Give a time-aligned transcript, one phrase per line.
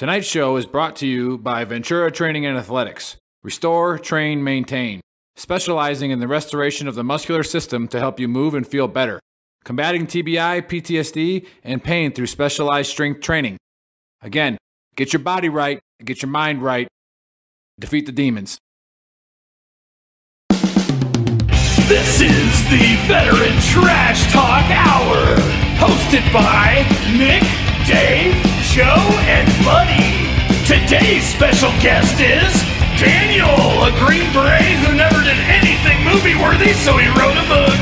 [0.00, 3.18] Tonight's show is brought to you by Ventura Training and Athletics.
[3.42, 5.02] Restore, train, maintain.
[5.36, 9.20] Specializing in the restoration of the muscular system to help you move and feel better.
[9.62, 13.58] Combating TBI, PTSD, and pain through specialized strength training.
[14.22, 14.56] Again,
[14.96, 16.88] get your body right, get your mind right,
[17.78, 18.56] defeat the demons.
[21.88, 25.36] This is the Veteran Trash Talk Hour,
[25.76, 26.86] hosted by
[27.18, 27.42] Nick,
[27.86, 28.84] Dave, Joe,
[29.26, 30.30] and Buddy.
[30.64, 32.54] Today's special guest is
[33.00, 33.48] Daniel,
[33.82, 37.74] a Green Beret who never did anything movie worthy, so he wrote a book.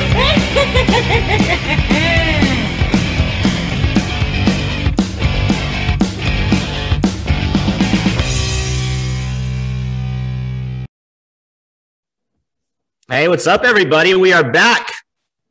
[13.10, 14.14] Hey, what's up, everybody?
[14.14, 14.90] We are back.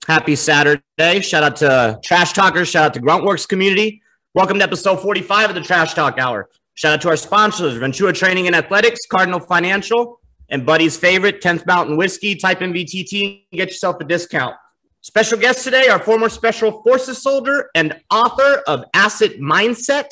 [0.08, 1.22] Happy Saturday.
[1.22, 2.70] Shout out to Trash Talkers.
[2.70, 4.02] Shout out to Gruntworks community.
[4.38, 6.48] Welcome to episode 45 of the Trash Talk Hour.
[6.75, 11.66] Shout out to our sponsors, Ventura Training and Athletics, Cardinal Financial, and Buddy's favorite, 10th
[11.66, 12.36] Mountain Whiskey.
[12.36, 14.56] Type in VTT and get yourself a discount.
[15.02, 20.06] Special guest today, our former Special Forces soldier and author of Asset Mindset,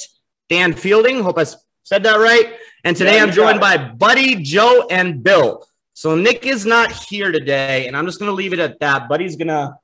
[0.49, 1.21] Dan Fielding.
[1.21, 1.45] Hope I
[1.83, 2.55] said that right.
[2.83, 5.67] And today Yeah, I'm joined by Buddy, Joe, and Bill.
[5.93, 9.07] So Nick is not here today, and I'm just going to leave it at that.
[9.07, 9.77] Buddy's going to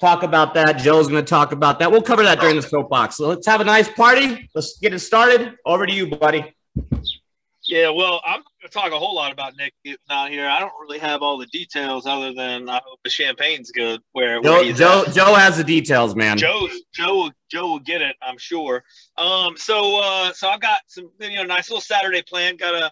[0.00, 0.78] talk about that.
[0.78, 1.90] Joe's going to talk about that.
[1.90, 3.16] We'll cover that during the soapbox.
[3.16, 4.48] So let's have a nice party.
[4.54, 5.56] Let's get it started.
[5.64, 6.54] Over to you, buddy.
[7.64, 9.74] Yeah, well, I'm not going to talk a whole lot about Nick
[10.08, 10.48] not here.
[10.48, 14.00] I don't really have all the details other than I hope the champagne's good.
[14.12, 15.12] Where, where Joe, he's Joe, at.
[15.12, 16.38] Joe has the details, man.
[16.38, 18.82] Joe, Joe, will- Joe will get it, I'm sure.
[19.18, 22.56] Um, so, uh, so I've got some, you know, nice little Saturday plan.
[22.56, 22.90] Gotta,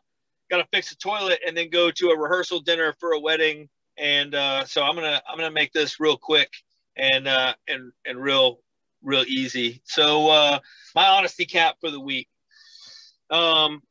[0.51, 3.71] gotta fix the toilet and then go to a rehearsal dinner for a wedding.
[3.97, 6.51] And uh, so I'm gonna, I'm gonna make this real quick
[6.97, 8.61] and uh, and and real,
[9.03, 9.83] real easy.
[9.85, 10.59] So, uh,
[10.95, 12.29] my honesty cap for the week.
[13.31, 13.83] Um,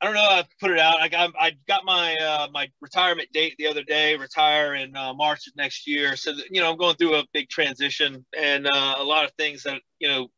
[0.00, 0.20] I don't know.
[0.22, 0.98] I put it out.
[1.00, 4.16] I got I got my uh, my retirement date the other day.
[4.16, 6.16] Retire in uh, March of next year.
[6.16, 9.32] So that, you know I'm going through a big transition and uh, a lot of
[9.32, 10.28] things that you know,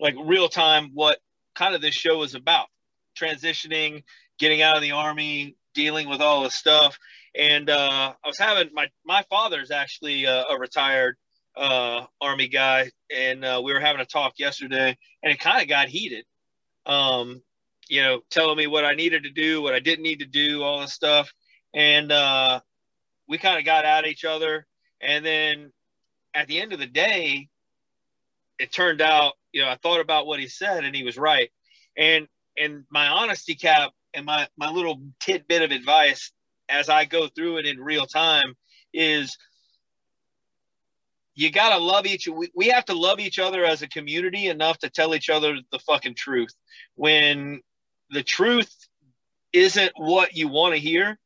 [0.00, 0.92] like real time.
[0.94, 1.18] What
[1.54, 2.68] kind of this show is about?
[3.20, 4.02] Transitioning,
[4.38, 6.98] getting out of the army, dealing with all this stuff.
[7.34, 11.18] And uh, I was having my my father's actually uh, a retired
[11.56, 15.68] uh, army guy, and uh, we were having a talk yesterday, and it kind of
[15.68, 16.24] got heated.
[16.84, 17.42] Um,
[17.88, 20.62] you know, telling me what I needed to do, what I didn't need to do,
[20.62, 21.32] all this stuff.
[21.74, 22.60] And uh,
[23.28, 24.66] we kind of got at each other.
[25.00, 25.72] And then
[26.34, 27.48] at the end of the day,
[28.58, 31.50] it turned out, you know, I thought about what he said and he was right.
[31.96, 32.26] And
[32.58, 36.32] and my honesty cap and my my little tidbit of advice
[36.68, 38.54] as I go through it in real time
[38.92, 39.36] is
[41.36, 44.48] you got to love each we, we have to love each other as a community
[44.48, 46.52] enough to tell each other the fucking truth.
[46.96, 47.60] When
[48.10, 48.74] the truth
[49.52, 51.18] isn't what you want to hear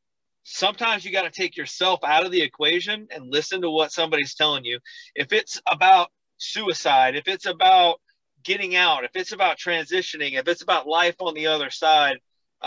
[0.42, 4.34] sometimes you got to take yourself out of the equation and listen to what somebody's
[4.34, 4.78] telling you.
[5.14, 6.10] If it's about
[6.40, 8.00] suicide if it's about
[8.42, 12.18] getting out if it's about transitioning if it's about life on the other side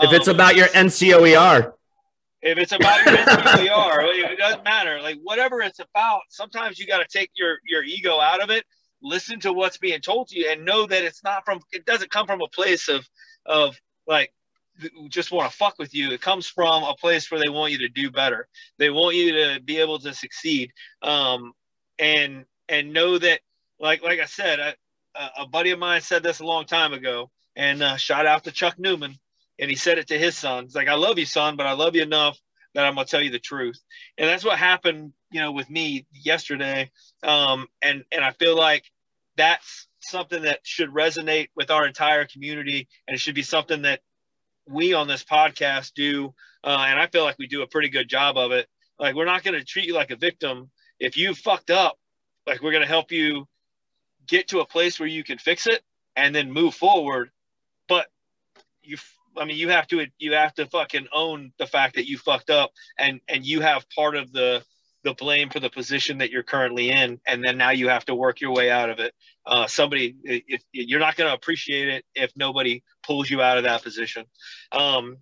[0.01, 1.73] If it's um, about your NCOER,
[2.43, 5.01] if it's about your NCOER, it doesn't matter.
[5.01, 8.65] Like whatever it's about, sometimes you got to take your your ego out of it,
[9.01, 11.61] listen to what's being told to you, and know that it's not from.
[11.71, 13.07] It doesn't come from a place of
[13.45, 14.33] of like
[15.07, 16.11] just want to fuck with you.
[16.11, 18.47] It comes from a place where they want you to do better.
[18.77, 20.71] They want you to be able to succeed.
[21.01, 21.53] Um,
[21.97, 23.39] and and know that,
[23.79, 27.31] like like I said, I, a buddy of mine said this a long time ago,
[27.55, 29.17] and uh, shout out to Chuck Newman
[29.59, 30.65] and he said it to his son.
[30.65, 32.39] He's like, I love you, son, but I love you enough
[32.73, 33.79] that I'm gonna tell you the truth.
[34.17, 36.91] And that's what happened, you know, with me yesterday.
[37.21, 38.85] Um, and and I feel like
[39.37, 44.01] that's something that should resonate with our entire community, and it should be something that
[44.67, 46.33] we on this podcast do.
[46.63, 48.67] Uh, and I feel like we do a pretty good job of it.
[48.99, 50.69] Like we're not gonna treat you like a victim.
[50.99, 51.97] If you fucked up,
[52.47, 53.47] like we're gonna help you
[54.27, 55.81] get to a place where you can fix it
[56.15, 57.29] and then move forward.
[57.87, 58.07] But
[58.81, 58.97] you
[59.37, 62.49] I mean, you have to you have to fucking own the fact that you fucked
[62.49, 64.63] up, and and you have part of the
[65.03, 68.15] the blame for the position that you're currently in, and then now you have to
[68.15, 69.13] work your way out of it.
[69.45, 73.65] Uh, somebody, if you're not going to appreciate it if nobody pulls you out of
[73.65, 74.23] that position.
[74.71, 75.17] Um,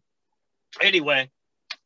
[0.80, 1.32] anyway,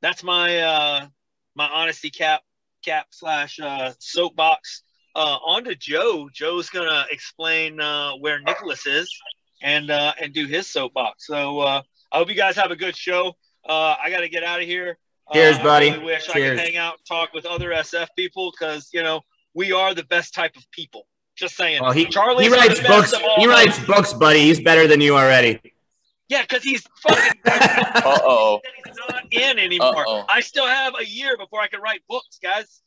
[0.01, 1.07] that's my uh,
[1.55, 2.41] my honesty cap
[2.83, 4.83] cap slash uh, soapbox.
[5.15, 6.29] Uh, on to Joe.
[6.33, 9.09] Joe's gonna explain uh, where Nicholas is
[9.61, 11.25] and uh, and do his soapbox.
[11.27, 11.81] So uh,
[12.15, 13.35] I hope you guys have a good show.
[13.67, 14.97] Uh, I got to get out of here.
[15.33, 15.89] Cheers, uh, buddy.
[15.89, 19.19] I really wish I could hang out, talk with other SF people because you know
[19.53, 21.07] we are the best type of people.
[21.35, 21.81] Just saying.
[21.81, 23.13] well, he, Charlie's he writes books.
[23.35, 23.85] He of writes us.
[23.85, 24.39] books, buddy.
[24.39, 25.59] He's better than you already.
[26.29, 27.41] Yeah, because he's fucking.
[27.45, 28.61] Uh oh.
[28.85, 30.07] he's not in anymore.
[30.07, 30.25] Uh-oh.
[30.29, 32.81] I still have a year before I can write books, guys.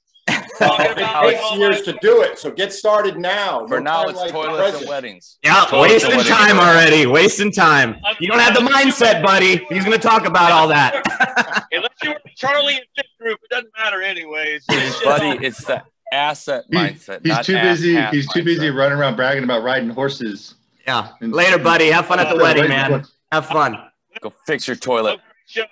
[0.59, 3.67] Talking about Six all years to do it, so get started now.
[3.67, 4.83] For No now, it's like toilets present.
[4.83, 5.39] and weddings.
[5.45, 7.06] Yeah, Toilets wasting time already.
[7.06, 7.97] Wasting time.
[8.21, 9.65] You don't have the mindset, buddy.
[9.69, 11.67] He's going to talk about all that.
[11.73, 14.65] Unless you were Charlie and Fifth Group, it doesn't matter anyways.
[15.05, 17.21] Buddy, it's the asset He- mindset.
[17.23, 17.95] he's not too busy.
[17.95, 20.55] hat He's too busy running around bragging about riding horses.
[20.87, 21.09] Yeah.
[21.21, 21.89] Later, buddy.
[21.89, 23.05] Have fun at the wedding, man.
[23.31, 23.77] Have fun.
[24.21, 25.62] Go fix your toilet oh,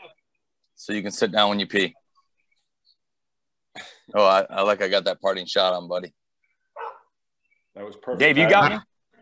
[0.74, 1.94] so you can sit down when you pee.
[4.16, 6.14] Oh, I, I like I got that parting shot on, buddy.
[7.74, 8.20] That was perfect.
[8.20, 8.78] Dave, you got me?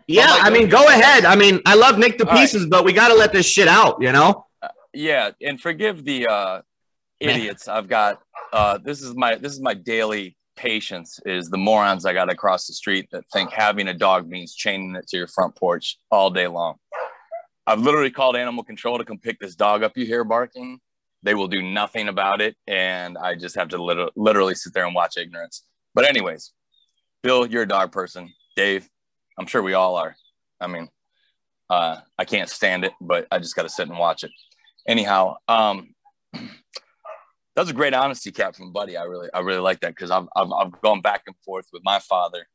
[0.06, 1.24] Yeah, I mean, go ahead.
[1.24, 2.40] I mean, I love Nick to All right.
[2.40, 4.46] pieces, but we got to let this shit out, you know?
[4.92, 6.62] Yeah, and forgive the uh,
[7.18, 7.66] idiots.
[7.66, 8.20] I've got
[8.52, 12.68] uh, this is my this is my daily patience is the morons I got across
[12.68, 16.30] the street that think having a dog means chaining it to your front porch all
[16.30, 16.76] day long.
[17.66, 20.78] I've literally called animal control to come pick this dog up you hear barking.
[21.24, 24.86] They will do nothing about it, and I just have to lit- literally sit there
[24.86, 25.64] and watch ignorance.
[25.94, 26.52] But anyways,
[27.22, 28.32] Bill, you're a dog person.
[28.56, 28.88] Dave,
[29.38, 30.14] I'm sure we all are.
[30.60, 30.88] I mean,
[31.68, 34.30] uh, I can't stand it, but I just got to sit and watch it
[34.86, 35.94] anyhow um
[36.32, 36.42] that
[37.56, 40.26] was a great honesty cap from buddy i really i really like that because I've,
[40.36, 42.46] I've i've gone back and forth with my father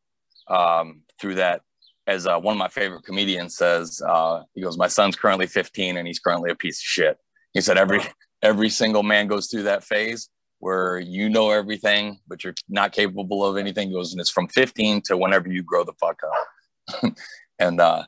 [0.47, 1.61] um through that
[2.07, 5.97] as uh, one of my favorite comedians says uh he goes my son's currently 15
[5.97, 7.17] and he's currently a piece of shit
[7.53, 8.01] he said every
[8.41, 10.29] every single man goes through that phase
[10.59, 15.01] where you know everything but you're not capable of anything goes and it's from 15
[15.01, 17.13] to whenever you grow the fuck up
[17.59, 18.03] and uh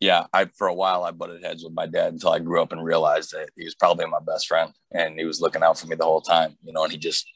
[0.00, 2.72] yeah, I for a while I butted heads with my dad until I grew up
[2.72, 5.86] and realized that he was probably my best friend and he was looking out for
[5.86, 7.26] me the whole time, you know, and he just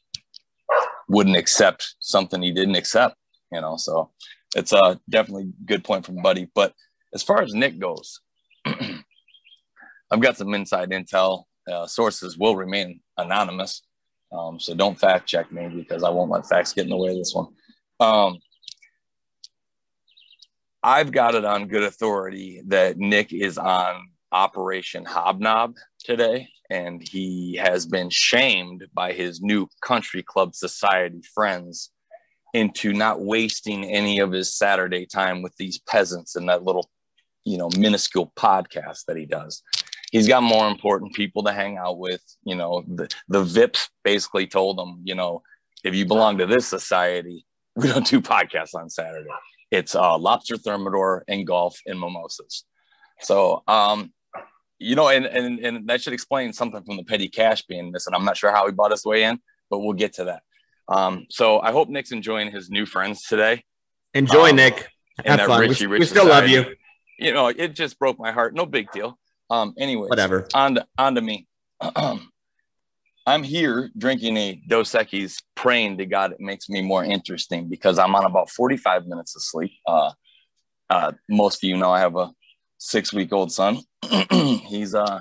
[1.09, 3.17] wouldn't accept something he didn't accept,
[3.51, 3.77] you know.
[3.77, 4.11] So
[4.55, 6.49] it's a definitely good point from Buddy.
[6.55, 6.73] But
[7.13, 8.21] as far as Nick goes,
[8.65, 11.45] I've got some inside intel.
[11.71, 13.83] Uh, sources will remain anonymous,
[14.33, 17.11] um, so don't fact check me because I won't let facts get in the way
[17.11, 17.49] of this one.
[18.01, 18.39] Um,
[20.83, 27.57] I've got it on good authority that Nick is on Operation Hobnob today, and he
[27.57, 31.91] has been shamed by his new country club society friends
[32.55, 36.91] into not wasting any of his Saturday time with these peasants and that little,
[37.45, 39.63] you know, minuscule podcast that he does.
[40.13, 42.23] He's got more important people to hang out with.
[42.45, 45.43] You know, the, the VIPs basically told him, you know,
[45.83, 47.45] if you belong to this society,
[47.77, 49.29] we don't do podcasts on Saturday
[49.73, 52.65] it's uh, lobster thermidor and golf and mimosas.
[53.21, 54.13] So, um,
[54.79, 58.15] you know, and, and, and that should explain something from the petty cash being missing.
[58.15, 59.41] I'm not sure how he bought his way in,
[59.71, 60.43] but we'll get to that.
[60.89, 63.65] Um, so I hope Nick's enjoying his new friends today.
[64.13, 64.89] Enjoy, Um, Nick.
[65.25, 65.61] Have that fun.
[65.61, 66.67] We, Richie we still love you.
[67.19, 68.55] You know, it just broke my heart.
[68.55, 69.19] No big deal.
[69.53, 70.49] Um, anyway, Whatever.
[70.55, 71.47] on to, on to me.
[73.27, 77.99] I'm here drinking a Dos Equis, praying to God it makes me more interesting because
[77.99, 79.73] I'm on about 45 minutes of sleep.
[79.87, 80.13] Uh,
[80.89, 82.33] uh, most of you know I have a
[82.79, 83.79] six week old son.
[84.31, 85.21] He's uh,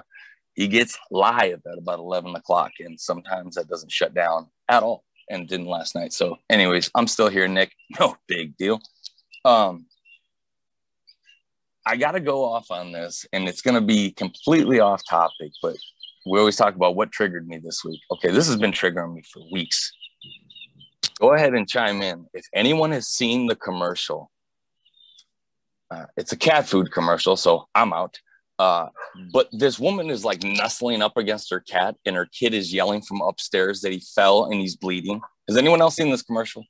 [0.54, 5.04] he gets live at about 11 o'clock, and sometimes that doesn't shut down at all,
[5.30, 6.14] and didn't last night.
[6.14, 7.74] So, anyways, I'm still here, Nick.
[8.00, 8.82] No big deal.
[9.44, 9.88] Um,
[11.86, 15.52] I got to go off on this, and it's going to be completely off topic,
[15.62, 15.76] but
[16.26, 18.00] we always talk about what triggered me this week.
[18.12, 19.92] Okay, this has been triggering me for weeks.
[21.20, 22.26] Go ahead and chime in.
[22.34, 24.32] If anyone has seen the commercial,
[25.90, 28.20] uh, it's a cat food commercial, so I'm out.
[28.60, 28.90] Uh,
[29.34, 33.02] but this woman is like nestling up against her cat, and her kid is yelling
[33.02, 35.20] from upstairs that he fell and he's bleeding.
[35.48, 36.64] Has anyone else seen this commercial?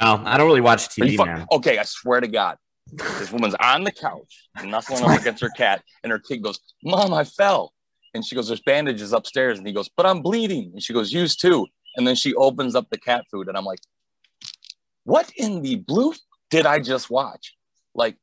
[0.00, 1.46] No, I don't really watch TV, man.
[1.52, 2.56] okay, I swear to God.
[2.92, 7.12] This woman's on the couch, nestling up against her cat, and her kid goes, Mom,
[7.12, 7.72] I fell.
[8.14, 9.58] And she goes, There's bandages upstairs.
[9.58, 10.70] And he goes, But I'm bleeding.
[10.72, 11.66] And she goes, Use two.
[11.96, 13.80] And then she opens up the cat food, and I'm like,
[15.04, 16.14] What in the blue
[16.50, 17.54] did I just watch?
[17.94, 18.16] Like,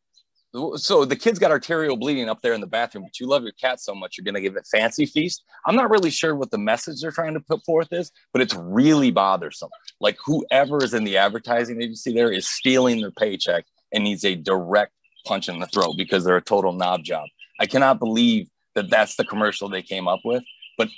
[0.75, 3.53] so the kid's got arterial bleeding up there in the bathroom, but you love your
[3.53, 5.43] cat so much, you're going to give it fancy feast.
[5.65, 8.53] I'm not really sure what the message they're trying to put forth is, but it's
[8.53, 9.70] really bothersome.
[10.00, 14.36] Like whoever is in the advertising agency there is stealing their paycheck and needs a
[14.36, 14.92] direct
[15.26, 17.28] punch in the throat because they're a total knob job.
[17.60, 20.44] I cannot believe that that's the commercial they came up with.
[20.78, 20.90] But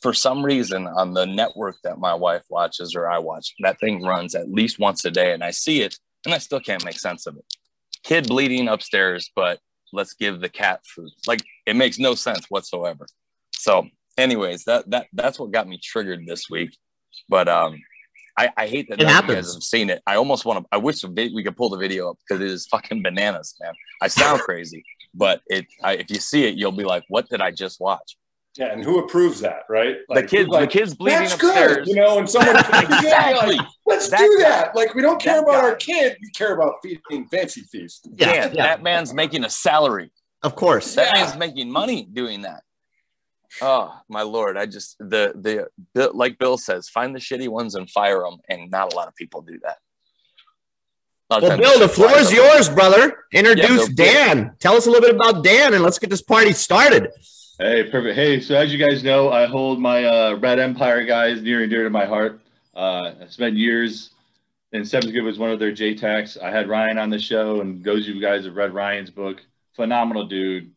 [0.00, 4.02] for some reason, on the network that my wife watches or I watch, that thing
[4.02, 6.98] runs at least once a day, and I see it, and I still can't make
[6.98, 7.44] sense of it.
[8.02, 9.60] Kid bleeding upstairs, but
[9.92, 11.10] let's give the cat food.
[11.26, 13.06] Like it makes no sense whatsoever.
[13.54, 16.76] So, anyways, that that that's what got me triggered this week.
[17.28, 17.78] But um,
[18.38, 19.46] I, I hate that It none of you happens.
[19.48, 20.02] guys have seen it.
[20.06, 20.68] I almost want to.
[20.72, 23.72] I wish we could pull the video up because it is fucking bananas, man.
[24.00, 24.84] I sound crazy,
[25.14, 25.66] but it.
[25.82, 28.16] I, if you see it, you'll be like, "What did I just watch?"
[28.56, 29.96] Yeah, and who approves that, right?
[30.10, 31.76] the kids, like, the kids bleeding That's upstairs.
[31.78, 32.18] good, you know.
[32.18, 33.56] And someone exactly.
[33.56, 34.48] like, let's That do guy.
[34.48, 34.76] that.
[34.76, 35.68] Like, we don't care about guy.
[35.70, 36.18] our kid.
[36.20, 38.08] We care about feeding fancy feast.
[38.14, 40.10] Yeah, yeah, that man's making a salary.
[40.42, 40.94] of course.
[40.96, 41.24] That Yeah.
[41.24, 42.62] man's making money doing that.
[43.60, 44.56] Oh my lord!
[44.56, 48.38] I just the the Bill- like Bill says, find the shitty ones and fire them,
[48.48, 49.78] and not a lot of people do that.
[51.30, 52.36] A lot of Well, Bill, the floor fire is them.
[52.36, 53.24] yours, brother.
[53.32, 53.92] Introduce Yeah, go for.
[53.92, 54.56] Dan.
[54.58, 57.08] Tell us a little bit about Dan, and let's get this party started.
[57.58, 58.16] Hey, perfect.
[58.16, 61.70] Hey, so as you guys know, I hold my uh, Red Empire guys near and
[61.70, 62.40] dear to my heart.
[62.74, 64.10] Uh, I spent years
[64.72, 66.42] in seventh group was one of their JTACs.
[66.42, 69.42] I had Ryan on the show, and those of you guys have read Ryan's book.
[69.76, 70.70] Phenomenal dude,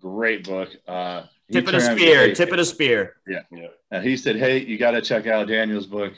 [0.00, 0.70] great book.
[0.86, 2.34] Uh, he Tip of the turned around and spear.
[2.34, 3.16] Tip of the spear.
[3.26, 3.42] Yeah,
[3.90, 6.12] And he said, "Hey, you got to check out Daniel's book."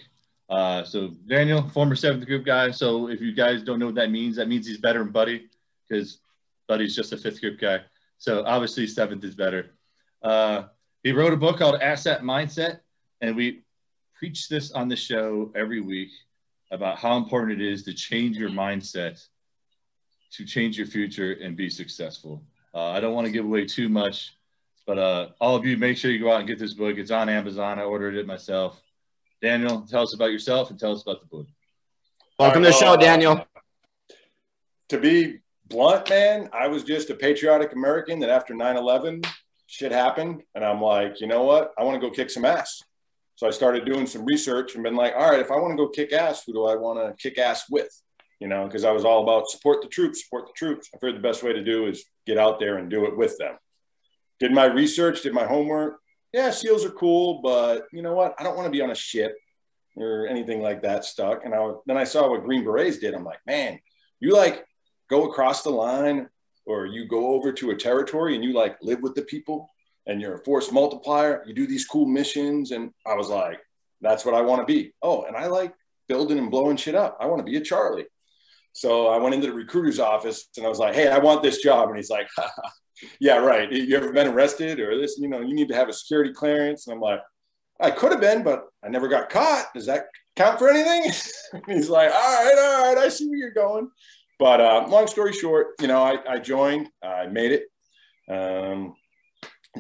[0.49, 2.71] Uh, so Daniel, former seventh group guy.
[2.73, 5.49] So if you guys don't know what that means, that means he's better than Buddy,
[5.89, 6.19] because
[6.67, 7.81] Buddy's just a fifth group guy.
[8.19, 9.71] So obviously seventh is better.
[10.23, 10.65] Uh,
[11.05, 12.81] he wrote a book called Asset Mindset,
[13.21, 13.63] and we
[14.19, 16.11] preach this on the show every week
[16.73, 19.25] about how important it is to change your mindset
[20.33, 22.43] to change your future and be successful.
[22.75, 24.37] Uh, I don't want to give away too much,
[24.91, 26.99] but uh, all of you, make sure you go out and get this book.
[26.99, 27.79] It's on Amazon.
[27.79, 28.83] I ordered it myself.
[29.41, 31.47] Daniel, tell us about yourself and tell us about the book.
[32.41, 33.47] Welcome to the show, Daniel.
[34.89, 39.23] To be blunt, man, I was just a patriotic American that after 9 11,
[39.69, 40.43] shit happened.
[40.57, 41.71] And I'm like, you know what?
[41.79, 42.83] I want to go kick some ass.
[43.37, 45.77] So I started doing some research and been like, all right, if I want to
[45.77, 47.97] go kick ass, who do I want to kick ass with?
[48.41, 50.91] You know, because I was all about support the troops, support the troops.
[50.93, 53.39] I figured the best way to do is get out there and do it with
[53.39, 53.55] them.
[54.41, 56.01] Did my research, did my homework.
[56.33, 58.35] Yeah, SEALs are cool, but you know what?
[58.39, 59.37] I don't want to be on a ship
[59.97, 61.45] or anything like that stuck.
[61.45, 63.15] And I then I saw what Green Berets did.
[63.15, 63.79] I'm like, man,
[64.21, 64.65] you like
[65.09, 66.29] go across the line
[66.67, 69.69] or you go over to a territory and you like live with the people
[70.07, 71.45] and you're a force multiplier.
[71.47, 72.71] You do these cool missions.
[72.71, 73.59] And I was like,
[74.01, 74.93] that's what I want to be.
[75.03, 75.75] Oh, and I like
[76.09, 77.19] building and blowing shit up.
[77.21, 78.07] I want to be a Charlie.
[78.73, 81.61] So I went into the recruiter's office and I was like, hey, I want this
[81.61, 81.89] job.
[81.89, 82.29] And he's like,
[83.21, 83.71] yeah, right.
[83.71, 85.19] You ever been arrested or this?
[85.19, 86.87] You know, you need to have a security clearance.
[86.87, 87.21] And I'm like,
[87.81, 89.73] I could have been, but I never got caught.
[89.75, 91.13] Does that count for anything?
[91.67, 92.99] he's like, all right, all right.
[92.99, 93.91] I see where you're going.
[94.39, 97.65] But uh, long story short, you know, I, I joined, I made it,
[98.31, 98.95] um,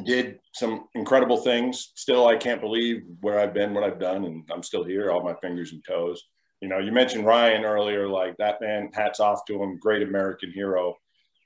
[0.05, 1.93] did some incredible things.
[1.95, 5.25] Still, I can't believe where I've been, what I've done, and I'm still here, all
[5.25, 6.23] my fingers and toes.
[6.61, 10.53] You know, you mentioned Ryan earlier, like that man, hats off to him, great American
[10.53, 10.95] hero.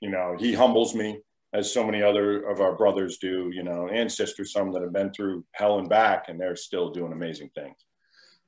[0.01, 1.21] You know, he humbles me
[1.55, 4.91] as so many other of our brothers do, you know, and sisters, some that have
[4.91, 7.77] been through hell and back, and they're still doing amazing things.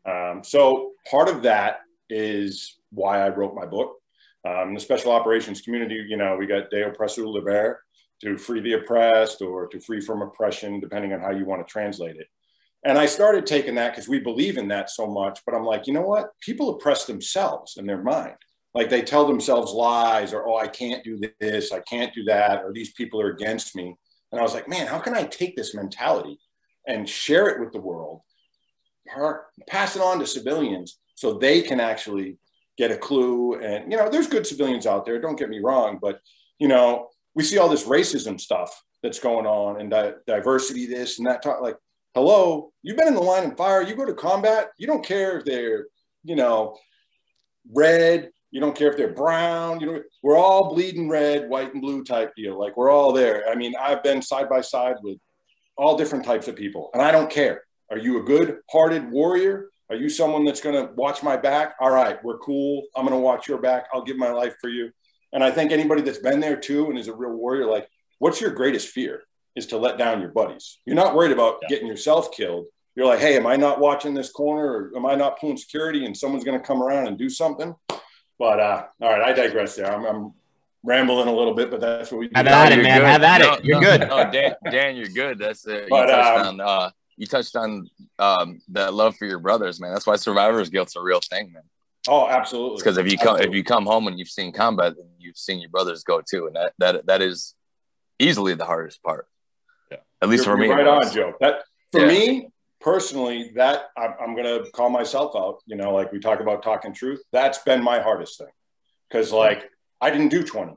[0.05, 3.95] Um, so part of that is why I wrote my book.
[4.47, 7.81] Um, the special operations community, you know, we got De Oppressor Liber
[8.23, 11.71] to free the oppressed or to free from oppression, depending on how you want to
[11.71, 12.27] translate it.
[12.83, 15.41] And I started taking that because we believe in that so much.
[15.45, 16.29] But I'm like, you know what?
[16.41, 18.35] People oppress themselves in their mind.
[18.77, 22.63] Like they tell themselves lies or, oh, I can't do this, I can't do that,
[22.63, 23.96] or these people are against me.
[24.31, 26.38] And I was like, man, how can I take this mentality
[26.86, 28.22] and share it with the world,
[29.67, 32.38] pass it on to civilians so they can actually
[32.77, 33.55] get a clue?
[33.55, 36.19] And, you know, there's good civilians out there, don't get me wrong, but,
[36.60, 41.17] you know, we see all this racism stuff that's going on and di- diversity, this
[41.17, 41.41] and that.
[41.41, 41.77] Talk, like,
[42.13, 45.39] hello, you've been in the line of fire, you go to combat, you don't care
[45.39, 45.88] if they're,
[46.24, 46.77] you know,
[47.74, 51.79] red, you don't care if they're brown, you know, we're all bleeding red, white and
[51.79, 52.59] blue type deal.
[52.59, 53.47] Like we're all there.
[53.47, 55.19] I mean, I've been side by side with
[55.77, 57.65] all different types of people and I don't care.
[57.91, 59.69] Are you a good hearted warrior?
[59.91, 61.75] Are you someone that's going to watch my back?
[61.79, 62.81] All right, we're cool.
[62.95, 63.85] I'm going to watch your back.
[63.93, 64.89] I'll give my life for you.
[65.33, 67.87] And I think anybody that's been there too and is a real warrior, like,
[68.17, 69.21] what's your greatest fear?
[69.55, 70.79] Is to let down your buddies.
[70.83, 71.67] You're not worried about Yeah.
[71.69, 72.65] getting yourself killed.
[72.95, 76.05] You're like, hey, am I not watching this corner or am I not pulling security
[76.07, 77.75] and someone's going to come around and do something?
[78.39, 79.91] But uh, all right, I digress there.
[79.91, 80.34] I'm, I'm
[80.84, 82.34] rambling a little bit, but that's what we do.
[82.36, 83.00] Have at it, you're man.
[83.00, 83.08] good.
[83.08, 83.65] Have at No, it.
[83.65, 84.08] You're no, good.
[84.10, 85.39] No, Dan, Dan, you're good.
[85.39, 87.89] That's uh, you But, touched um, on uh, you touched on
[88.20, 89.91] um, that love for your brothers, man.
[89.91, 91.63] That's why survivor's guilt's a real thing, man.
[92.08, 92.77] Oh, absolutely.
[92.77, 95.60] Because if you come if you come home and you've seen combat, then you've seen
[95.60, 97.56] your brothers go too, and that that that is
[98.20, 99.27] easily the hardest part.
[99.91, 99.98] Yeah.
[100.22, 101.12] At least You're- for me, you're it right on.
[101.13, 101.34] Joe.
[101.41, 102.08] That for Yeah.
[102.08, 102.50] me
[102.88, 105.58] personally, that I'm, I'm going to call myself out.
[105.65, 107.22] You know, like we talk about talking truth.
[107.34, 108.48] That's been my hardest thing
[109.10, 110.72] because, like, I didn't do 20.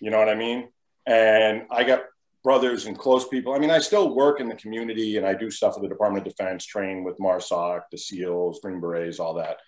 [0.00, 0.68] You know what I mean?
[1.06, 2.00] And I got
[2.42, 3.54] brothers and close people.
[3.54, 6.26] I mean, I still work in the community and I do stuff with the Department
[6.26, 9.58] of Defense, train with MARSOC, the SEALs, Green Berets, all that.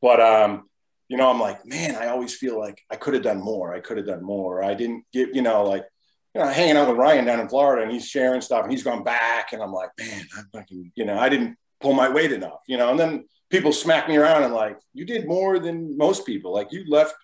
[0.00, 0.70] But um,
[1.08, 3.74] you know, I'm like, man, I always feel like I could have done more.
[3.74, 4.64] I could have done more.
[4.64, 5.84] I didn't get, you know, like,
[6.34, 8.82] you know, hanging out with Ryan down in Florida and he's sharing stuff and he's
[8.82, 12.32] gone back and I'm like, man, I'm fucking, you know, I didn't pull my weight
[12.32, 15.96] enough, you know, and then people smack me around and like, you did more than
[15.96, 16.52] most people.
[16.52, 17.14] Like you left,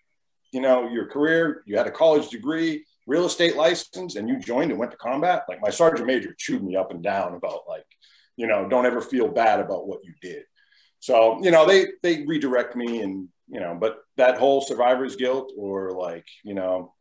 [0.52, 4.70] you know, your career, you had a college degree, real estate license, and you joined
[4.70, 5.44] and went to combat.
[5.48, 7.86] Like my sergeant major chewed me up and down about like,
[8.36, 10.44] you know, don't ever feel bad about what you did.
[11.00, 15.52] So, you know, they they redirect me and you know, but that whole survivor's guilt
[15.56, 16.94] or like, you know,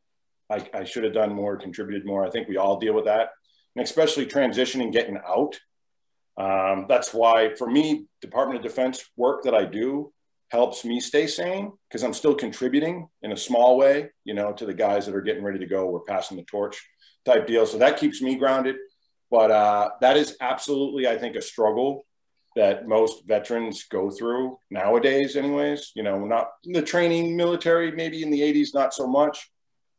[0.49, 2.25] I, I should have done more, contributed more.
[2.25, 3.29] I think we all deal with that.
[3.75, 5.59] And especially transitioning, getting out.
[6.38, 10.12] Um, that's why for me, Department of Defense work that I do
[10.49, 14.65] helps me stay sane because I'm still contributing in a small way, you know, to
[14.65, 15.85] the guys that are getting ready to go.
[15.88, 16.81] We're passing the torch
[17.25, 17.65] type deal.
[17.65, 18.77] So that keeps me grounded.
[19.29, 22.05] But uh, that is absolutely, I think, a struggle
[22.55, 25.91] that most veterans go through nowadays, anyways.
[25.95, 29.51] You know, not the training military, maybe in the 80s, not so much,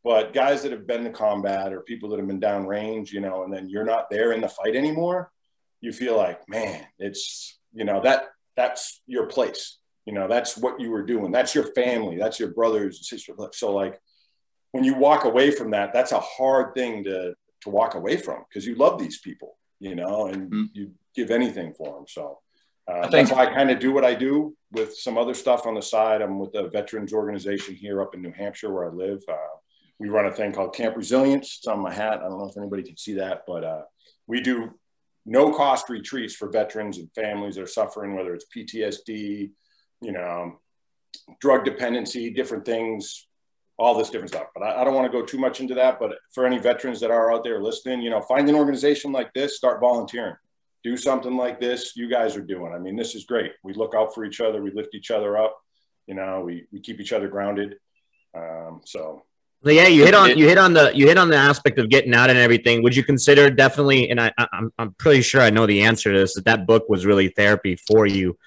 [0.03, 3.21] but guys that have been to combat or people that have been down range, you
[3.21, 5.31] know, and then you're not there in the fight anymore,
[5.81, 9.79] you feel like, man, it's, you know, that that's your place.
[10.07, 11.31] You know, that's what you were doing.
[11.31, 12.17] That's your family.
[12.17, 13.37] That's your brothers and sisters.
[13.53, 14.01] So like
[14.73, 18.43] when you walk away from that, that's a hard thing to to walk away from
[18.49, 20.65] because you love these people, you know, and mm-hmm.
[20.73, 22.07] you give anything for them.
[22.09, 22.39] So
[22.89, 25.67] uh, think- that's why I kind of do what I do with some other stuff
[25.67, 26.23] on the side.
[26.23, 29.23] I'm with a veterans organization here up in New Hampshire where I live.
[29.29, 29.37] Uh,
[30.01, 31.59] we run a thing called Camp Resilience.
[31.59, 32.21] It's on my hat.
[32.21, 33.83] I don't know if anybody can see that, but uh,
[34.27, 34.71] we do
[35.27, 39.51] no cost retreats for veterans and families that are suffering, whether it's PTSD,
[40.01, 40.59] you know,
[41.39, 43.27] drug dependency, different things,
[43.79, 44.47] all this different stuff.
[44.55, 46.01] But I, I don't want to go too much into that.
[46.01, 49.33] But for any veterans that are out there listening, you know, find an organization like
[49.35, 50.37] this, start volunteering
[50.83, 52.73] do something like this you guys are doing.
[52.73, 53.53] I mean, this is great.
[53.63, 54.63] We look out for each other.
[54.63, 55.59] We lift each other up.
[56.07, 57.77] You know, we, we keep each other grounded.
[58.35, 59.25] Um, so.
[59.63, 61.91] Well, yeah, you hit on you hit on the you hit on the aspect of
[61.91, 62.83] getting out and everything.
[62.83, 64.11] Would you consider definitely?
[64.11, 66.35] And I, I'm I'm pretty sure I know the answer to this.
[66.35, 68.39] That that book was really therapy for you,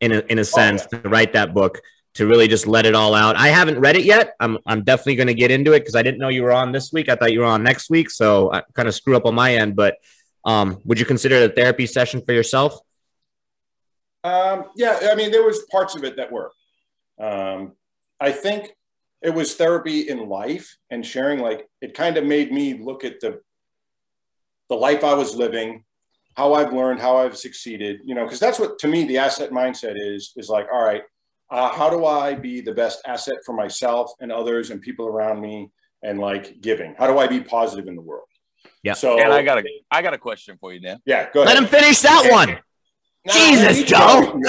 [0.00, 1.02] in a in a sense, oh, yeah.
[1.02, 1.80] to write that book
[2.14, 3.36] to really just let it all out.
[3.36, 4.34] I haven't read it yet.
[4.38, 6.70] I'm I'm definitely going to get into it because I didn't know you were on
[6.70, 7.08] this week.
[7.08, 9.56] I thought you were on next week, so I kind of screw up on my
[9.56, 9.74] end.
[9.74, 9.96] But
[10.44, 12.78] um, would you consider it a therapy session for yourself?
[14.24, 16.52] Um, yeah, I mean, there was parts of it that were.
[17.18, 17.72] Um,
[18.20, 18.72] I think
[19.22, 21.38] it was therapy in life and sharing.
[21.38, 23.40] Like it kind of made me look at the
[24.68, 25.84] the life I was living,
[26.34, 28.00] how I've learned, how I've succeeded.
[28.04, 30.32] You know, because that's what to me the asset mindset is.
[30.36, 31.02] Is like, all right,
[31.50, 35.40] uh, how do I be the best asset for myself and others and people around
[35.40, 35.70] me,
[36.02, 36.94] and like giving?
[36.98, 38.26] How do I be positive in the world?
[38.82, 38.94] Yeah.
[38.94, 40.98] So and I got a I got a question for you, Dan.
[41.04, 41.54] Yeah, go ahead.
[41.54, 42.58] Let him finish that one.
[43.24, 44.40] No, Jesus, Joe.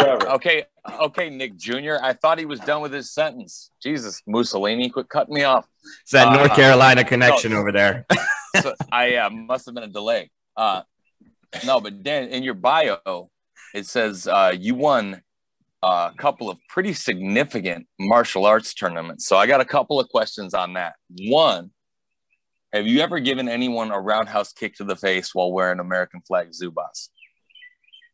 [0.24, 0.64] okay,
[1.00, 1.96] okay, Nick Jr.
[2.02, 3.70] I thought he was done with his sentence.
[3.82, 5.66] Jesus, Mussolini, quit cutting me off.
[6.02, 8.06] It's that uh, North Carolina connection no, over there.
[8.62, 10.30] so I uh, must have been a delay.
[10.56, 10.82] Uh,
[11.64, 13.30] no, but Dan, in your bio,
[13.74, 15.22] it says uh, you won
[15.82, 19.26] a couple of pretty significant martial arts tournaments.
[19.26, 20.94] So I got a couple of questions on that.
[21.28, 21.70] One,
[22.72, 26.50] have you ever given anyone a roundhouse kick to the face while wearing American flag
[26.50, 27.08] Zubaz?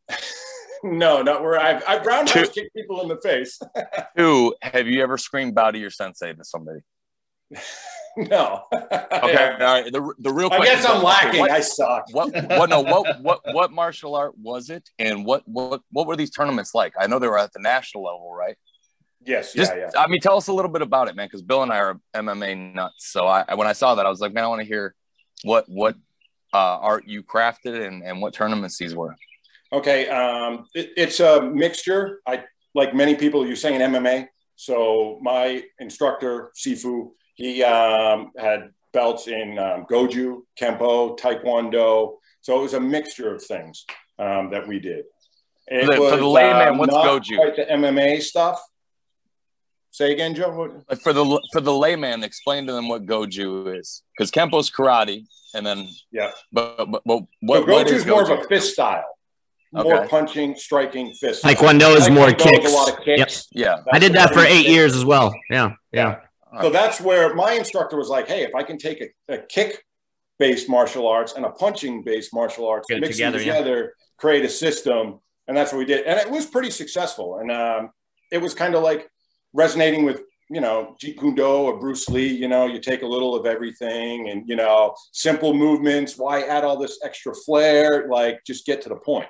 [0.82, 3.58] no, not where I've, I've roundhouse kicked people in the face.
[4.16, 6.80] two, have you ever screamed bow to your sensei to somebody?
[8.16, 8.64] no.
[8.72, 9.12] okay.
[9.12, 9.92] All right.
[9.92, 11.40] The, the real question I guess I'm lacking.
[11.40, 12.04] What, I suck.
[12.12, 14.88] What, what, no, what, what, what martial art was it?
[14.98, 16.94] And what, what, what were these tournaments like?
[16.98, 18.56] I know they were at the national level, right?
[19.24, 20.00] Yes, Just, yeah, yeah.
[20.00, 22.00] I mean, tell us a little bit about it, man, because Bill and I are
[22.14, 23.10] MMA nuts.
[23.10, 24.94] So I, when I saw that, I was like, man, I want to hear
[25.42, 25.96] what what
[26.52, 29.16] uh, art you crafted and, and what tournaments these were.
[29.72, 32.20] Okay, um, it, it's a mixture.
[32.26, 33.46] I like many people.
[33.46, 34.28] You say in MMA.
[34.56, 42.16] So my instructor Sifu, he um, had belts in um, Goju, Kempo, Taekwondo.
[42.40, 43.84] So it was a mixture of things
[44.18, 45.04] um, that we did.
[45.66, 47.36] It for the, was, for the layman, uh, what's Goju?
[47.36, 48.60] Quite the MMA stuff.
[49.96, 50.82] Say again, Joe.
[51.02, 55.24] For the for the layman, explain to them what goju is, because kempo's karate,
[55.54, 56.32] and then yeah.
[56.52, 59.15] But but, but what, so goju is more of a fist style,
[59.72, 60.08] more okay.
[60.08, 61.44] punching, striking fist.
[61.44, 62.70] Taekwondo is more kicks.
[62.70, 63.48] A lot of kicks.
[63.52, 63.66] Yep.
[63.66, 65.34] Yeah, I did that for eight years as well.
[65.50, 66.20] Yeah, yeah.
[66.52, 66.62] yeah.
[66.62, 70.68] So that's where my instructor was like, "Hey, if I can take a, a kick-based
[70.68, 73.90] martial arts and a punching-based martial arts, Get mix together, them together, yeah.
[74.18, 77.38] create a system," and that's what we did, and it was pretty successful.
[77.38, 77.90] And um,
[78.32, 79.10] it was kind of like
[79.52, 83.06] resonating with you know, Jeet Kune Do or Bruce Lee, you know, you take a
[83.06, 86.16] little of everything and, you know, simple movements.
[86.16, 88.06] Why add all this extra flair?
[88.08, 89.26] Like, just get to the point.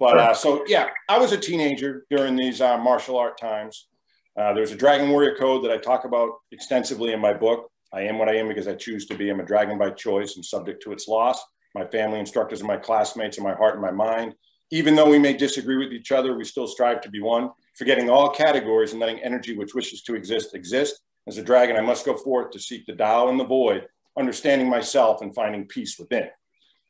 [0.00, 3.86] But uh, so, yeah, I was a teenager during these uh, martial art times.
[4.34, 7.70] Uh, there's a Dragon Warrior Code that I talk about extensively in my book.
[7.92, 9.28] I am what I am because I choose to be.
[9.28, 11.38] I'm a dragon by choice and subject to its loss.
[11.74, 14.34] My family, instructors, and my classmates, and my heart and my mind.
[14.70, 18.08] Even though we may disagree with each other, we still strive to be one forgetting
[18.08, 21.00] all categories and letting energy which wishes to exist exist.
[21.26, 23.86] As a dragon, I must go forth to seek the Tao in the void,
[24.18, 26.28] understanding myself and finding peace within.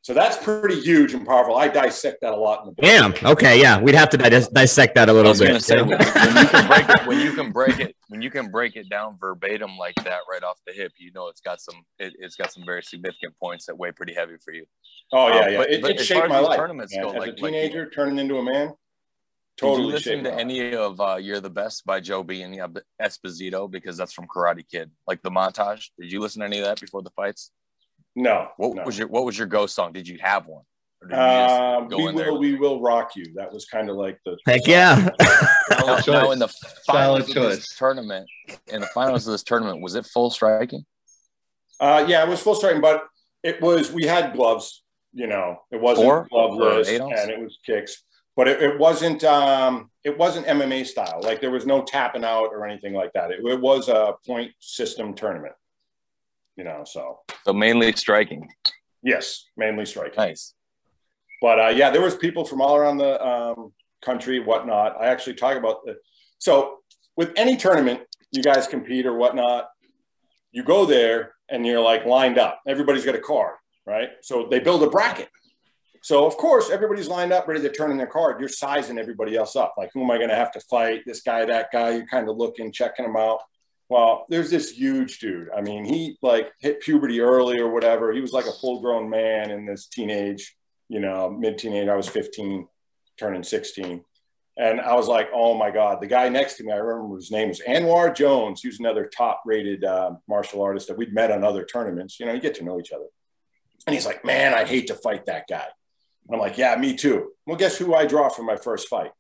[0.02, 1.56] So that's pretty huge and powerful.
[1.56, 2.84] I dissect that a lot in the book.
[2.84, 3.14] Damn.
[3.32, 3.60] Okay.
[3.60, 5.62] Yeah, we'd have to dis- dissect that a little was bit.
[5.62, 8.50] say when, when you can break it, when you can break it, when you can
[8.50, 11.74] break it down verbatim like that right off the hip, you know it's got some
[11.98, 14.64] it, it's got some very significant points that weigh pretty heavy for you.
[15.12, 15.56] Oh yeah, Um, yeah.
[15.58, 16.56] but- it, but it shaped my life.
[16.56, 17.04] tournaments man.
[17.04, 18.72] go, As like- a like- teenager, turning into a man,
[19.58, 19.58] Totally.
[19.58, 22.40] Did totally you listen shaped to any of uh, "You're the Best" by Joe B
[22.40, 22.58] and
[23.02, 25.90] Esposito because that's from Karate Kid, like the montage?
[26.00, 27.50] Did you listen to any of that before the fights?
[28.16, 28.49] No.
[28.57, 28.83] What no.
[28.85, 29.92] was your What was your ghost song?
[29.92, 30.62] Did you have one?
[31.03, 33.33] You just Uh, we in there will, we will rock you.
[33.35, 35.09] That was kind of like the Heck yeah.
[35.70, 36.33] Now, Solid now choice.
[36.33, 36.49] in the
[36.87, 38.29] finals of this tournament,
[38.68, 40.85] in the finals of this tournament, was it full striking?
[41.79, 43.05] Uh, yeah, it was full striking, but
[43.42, 44.83] it was we had gloves.
[45.12, 47.20] You know, it wasn't Four gloveless, or eight ounce?
[47.20, 48.03] and it was kicks.
[48.37, 51.20] But it, it wasn't um, it wasn't MMA style.
[51.23, 53.31] Like there was no tapping out or anything like that.
[53.31, 55.55] It, it was a point system tournament.
[56.56, 58.48] You know, so So mainly striking.
[59.02, 60.14] yes, mainly striking.
[60.16, 60.54] Nice.
[61.40, 65.00] But uh, yeah, there was people from all around the um, country, whatnot.
[65.00, 65.96] I actually talk about the
[66.38, 66.78] so
[67.16, 68.00] with any tournament,
[68.32, 69.68] you guys compete or whatnot.
[70.52, 72.60] You go there and you're like lined up.
[72.66, 74.10] Everybody's got a card, right?
[74.22, 75.28] So they build a bracket.
[76.02, 78.40] So of course everybody's lined up, ready to turn in their card.
[78.40, 79.74] You're sizing everybody else up.
[79.76, 81.02] Like, who am I going to have to fight?
[81.06, 81.90] This guy, that guy.
[81.90, 83.40] You're kind of looking, checking them out.
[83.90, 85.48] Well, there's this huge dude.
[85.55, 88.12] I mean, he like hit puberty early or whatever.
[88.12, 90.57] He was like a full grown man in this teenage
[90.90, 91.88] you know, mid teenage.
[91.88, 92.66] I was 15,
[93.16, 94.05] turning 16.
[94.59, 96.03] And I was like, oh my God.
[96.03, 98.61] The guy next to me, I remember his name was Anwar Jones.
[98.61, 102.18] He was another top rated uh, martial artist that we'd met on other tournaments.
[102.18, 103.07] You know, you get to know each other.
[103.87, 105.64] And he's like, man, I'd hate to fight that guy.
[106.26, 107.31] And I'm like, yeah, me too.
[107.46, 109.12] Well, guess who I draw for my first fight?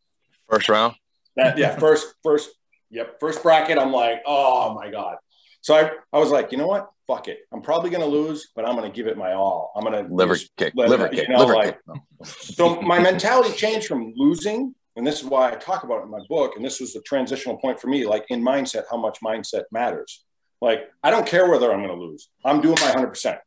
[0.50, 0.96] First round.
[1.36, 2.50] That, yeah, first, first,
[2.90, 3.78] yep, first bracket.
[3.78, 5.16] I'm like, oh my God.
[5.62, 6.90] So I, I was like, you know what?
[7.06, 7.40] Fuck it.
[7.52, 9.72] I'm probably going to lose, but I'm going to give it my all.
[9.76, 10.72] I'm going to Liver kick.
[10.76, 11.28] let- Liver kick.
[11.28, 11.78] know, liver like- kick.
[11.86, 11.94] No.
[12.24, 16.10] so my mentality changed from losing, and this is why I talk about it in
[16.10, 16.56] my book.
[16.56, 20.24] And this was the transitional point for me, like in mindset, how much mindset matters.
[20.60, 22.28] Like I don't care whether I'm going to lose.
[22.44, 23.38] I'm doing my hundred percent.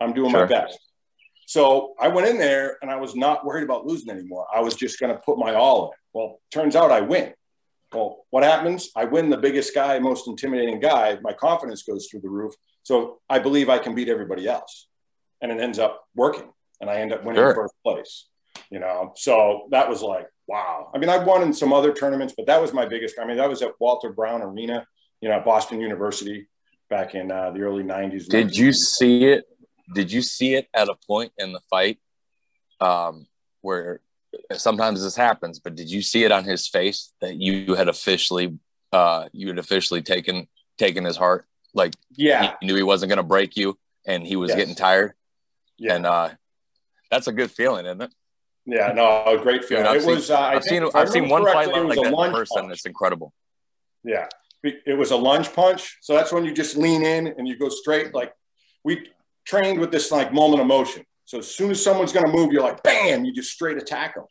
[0.00, 0.78] I'm doing my best.
[1.46, 4.46] So I went in there and I was not worried about losing anymore.
[4.54, 5.90] I was just going to put my all in.
[6.12, 7.32] Well, turns out I win.
[7.92, 8.90] Well, what happens?
[8.94, 11.18] I win the biggest guy, most intimidating guy.
[11.22, 12.54] My confidence goes through the roof.
[12.82, 14.88] So I believe I can beat everybody else.
[15.40, 16.50] And it ends up working.
[16.80, 17.54] And I end up winning Sure.
[17.54, 18.26] first place.
[18.70, 20.90] You know, so that was like, wow.
[20.94, 23.18] I mean, I've won in some other tournaments, but that was my biggest.
[23.18, 24.86] I mean, that was at Walter Brown Arena,
[25.20, 26.48] you know, at Boston University
[26.88, 28.26] back in uh, the early 90s.
[28.26, 29.44] Did you see it?
[29.94, 31.98] Did you see it at a point in the fight
[32.80, 33.26] um,
[33.60, 34.00] where
[34.54, 38.58] sometimes this happens, but did you see it on his face that you had officially
[38.92, 41.46] uh, you had officially taken taken his heart?
[41.74, 42.54] Like Yeah.
[42.60, 44.58] he knew he wasn't going to break you, and he was Yes.
[44.58, 45.12] getting tired.
[45.78, 45.94] Yeah.
[45.94, 46.30] And uh,
[47.10, 48.12] that's a good feeling, isn't it?
[48.66, 48.92] Yeah.
[48.92, 49.86] No, a great feeling.
[49.86, 52.62] I've it seen, was, uh, I've seen I've seen one fight like that in person.
[52.62, 52.72] punch.
[52.72, 53.32] It's incredible.
[54.04, 54.26] Yeah.
[54.62, 55.96] It was a lunge punch.
[56.02, 58.14] So that's when you just lean in and you go straight.
[58.14, 58.34] Like
[58.84, 59.06] we
[59.46, 61.04] trained with this like moment of motion.
[61.24, 64.16] So as soon as someone's going to move, you're like, bam, you just straight attack
[64.16, 64.24] them.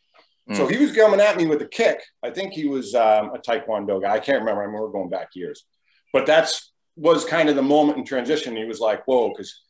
[0.55, 0.71] So Mm.
[0.71, 2.01] he was coming at me with a kick.
[2.23, 4.13] I think he was um, a Taekwondo guy.
[4.13, 4.63] I can't remember.
[4.63, 5.63] I mean, we're going back years.
[6.11, 8.55] But that's was kind of the moment in transition.
[8.55, 9.61] He was like, whoa, because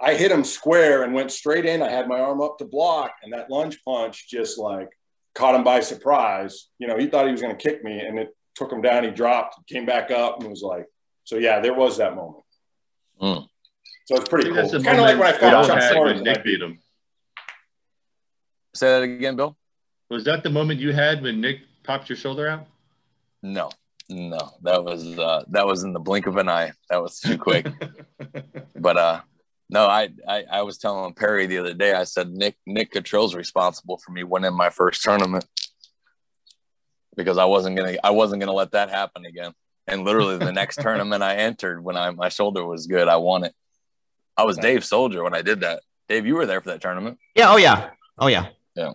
[0.00, 1.82] I hit him square and went straight in.
[1.82, 4.88] I had my arm up to block, and that lunge punch just like
[5.34, 6.68] caught him by surprise.
[6.78, 9.04] You know, he thought he was going to kick me, and it took him down.
[9.04, 10.86] He dropped, came back up, and was like,
[11.24, 12.44] so yeah, there was that moment.
[13.20, 13.46] Mm.
[14.06, 14.82] So it's pretty think cool.
[14.82, 16.20] Kind of like when I moment we all fought Chuck had Norris.
[16.22, 16.78] Nick beat him.
[18.74, 19.56] Say that again, Bill.
[20.10, 22.66] Was that the moment you had when Nick popped your shoulder out?
[23.42, 23.70] No,
[24.08, 26.72] no, that was uh, that was in the blink of an eye.
[26.88, 27.66] That was too quick.
[28.76, 29.20] but uh,
[29.68, 31.92] no, I, I I was telling Perry the other day.
[31.92, 35.44] I said Nick Nick Cottrell's responsible for me winning my first tournament
[37.16, 39.52] because I wasn't gonna I wasn't gonna let that happen again.
[39.86, 43.44] And literally the next tournament I entered, when I my shoulder was good, I won
[43.44, 43.54] it.
[44.38, 45.82] I was Dave Soldier when I did that.
[46.08, 47.18] Dave, you were there for that tournament.
[47.34, 47.50] Yeah.
[47.50, 47.90] Oh yeah.
[48.18, 48.46] Oh yeah.
[48.74, 48.92] yeah.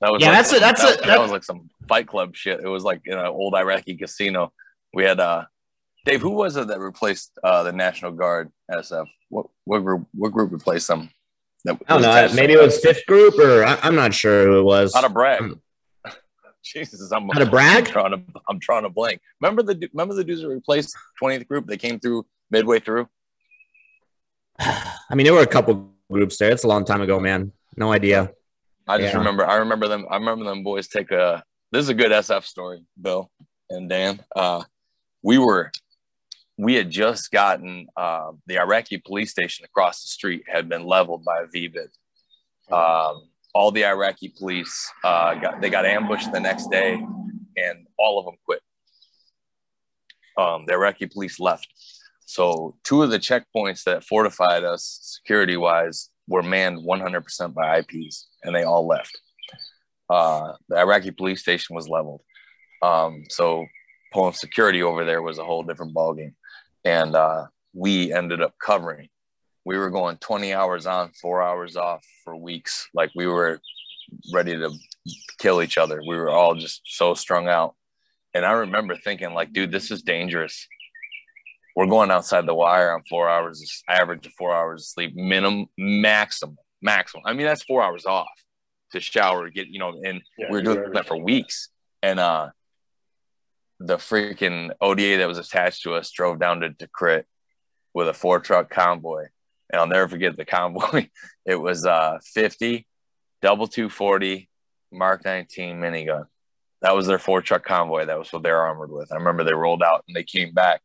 [0.00, 2.06] That was Yeah, like that's a- that's that, a- that that- was like some Fight
[2.06, 2.60] Club shit.
[2.60, 4.52] It was like in an old Iraqi casino.
[4.94, 5.44] We had uh,
[6.04, 6.20] Dave.
[6.22, 9.06] Who was it that replaced uh, the National Guard SF?
[9.28, 10.06] What what group?
[10.14, 11.10] What group replaced them?
[11.64, 12.34] That I don't know.
[12.34, 14.94] Maybe it was fifth group, or I, I'm not sure who it was.
[14.94, 15.40] Not a brag.
[15.42, 15.60] Um,
[16.64, 17.86] Jesus, I'm Not a brag?
[17.86, 19.20] I'm trying to I'm trying to blank.
[19.40, 21.66] Remember the remember the dudes that replaced 20th group?
[21.66, 23.08] They came through midway through.
[24.60, 26.50] I mean, there were a couple groups there.
[26.50, 27.52] It's a long time ago, man.
[27.76, 28.32] No idea.
[28.88, 29.18] I just Yeah.
[29.18, 32.44] remember I remember them I remember them boys take a this is a good SF
[32.44, 33.30] story, Bill
[33.70, 34.20] and Dan.
[34.34, 34.62] Uh
[35.22, 35.70] we were
[36.56, 41.24] we had just gotten uh, the Iraqi police station across the street had been leveled
[41.24, 41.88] by a VBID.
[42.72, 48.18] Um, all the Iraqi police uh, got they got ambushed the next day, and all
[48.18, 48.60] of them quit.
[50.36, 51.68] Um, the Iraqi police left.
[52.26, 58.27] So two of the checkpoints that fortified us security wise were manned 100% by IPs,
[58.42, 59.20] and they all left.
[60.08, 62.22] Uh, the Iraqi police station was leveled.
[62.82, 63.66] Um, so
[64.12, 66.34] pulling security over there was a whole different ballgame.
[66.84, 69.08] And uh, we ended up covering.
[69.64, 72.88] We were going 20 hours on, four hours off for weeks.
[72.94, 73.60] Like we were
[74.32, 74.70] ready to
[75.38, 76.00] kill each other.
[76.06, 77.74] We were all just so strung out.
[78.34, 80.66] And I remember thinking, like, dude, this is dangerous.
[81.76, 85.66] We're going outside the wire on four hours, average of four hours of sleep, minimum,
[85.76, 87.24] maximum, maximum.
[87.26, 88.28] I mean, that's four hours off
[88.92, 91.68] to shower, get, you know, and Yeah, we were do doing that for weeks.
[92.02, 92.50] And uh
[93.80, 97.24] the freaking ODA that was attached to us drove down to Tikrit
[97.94, 99.26] with a four truck convoy.
[99.70, 101.08] And I'll never forget the convoy.
[101.46, 102.86] It was uh 50,
[103.40, 104.50] double 240,
[104.92, 106.26] Mark 19 minigun.
[106.82, 108.04] That was their four truck convoy.
[108.04, 109.10] That was what they're armored with.
[109.12, 110.82] I remember they rolled out and they came back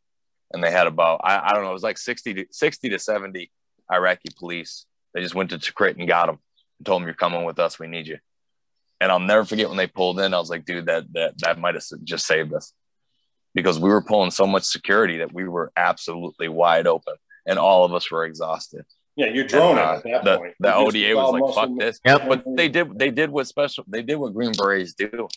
[0.54, 3.00] and they had about, I, I don't know, it was like 60 to 60 to
[3.00, 3.52] 70
[3.92, 4.86] Iraqi police.
[5.14, 6.40] They just went to Tikrit and got them
[6.80, 7.80] and told them, You're coming with us.
[7.80, 8.18] We need you.
[9.02, 10.34] And I'll never forget when they pulled in.
[10.34, 12.74] I was like, dude, that that that might have just saved us
[13.54, 17.84] because we were pulling so much security that we were absolutely wide open, and all
[17.86, 18.86] of us were exhausted.
[19.16, 20.56] Yeah, you're droning Uh, at that the point.
[20.60, 22.28] the ODA was like, "Fuck this," Yep.
[22.28, 25.28] but they did they did what special they did what Green Berets do.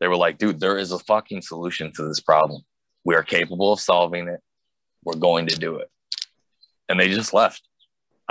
[0.00, 2.62] They were like, dude, there is a fucking solution to this problem.
[3.04, 4.40] We are capable of solving it.
[5.04, 5.90] We're going to do it.
[6.88, 7.62] And they just left.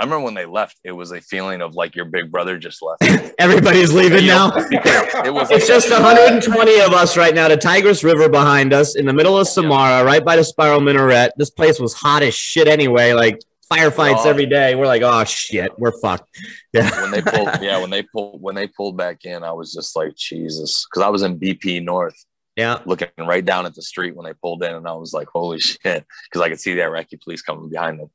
[0.00, 2.80] I remember when they left, it was a feeling of like your big brother just
[2.82, 3.34] left.
[3.38, 4.50] Everybody's leaving now.
[4.56, 7.48] it was It's just 120 of us right now.
[7.48, 11.30] The Tigris River behind us, in the middle of Samarra, right by the Spiral Minaret.
[11.36, 13.12] This place was hot as shit anyway.
[13.12, 14.30] Like firefights Oh.
[14.30, 14.74] every day.
[14.74, 16.28] We're like, oh shit, we're fucked.
[16.72, 16.88] Yeah.
[17.02, 19.96] when they pulled yeah when they pulled when they pulled back in i was just
[19.96, 22.14] like jesus because i was in bp north
[22.54, 22.78] Yeah.
[22.86, 25.58] looking right down at the street when they pulled in and i was like holy
[25.58, 28.08] shit because i could see the iraqi police coming behind them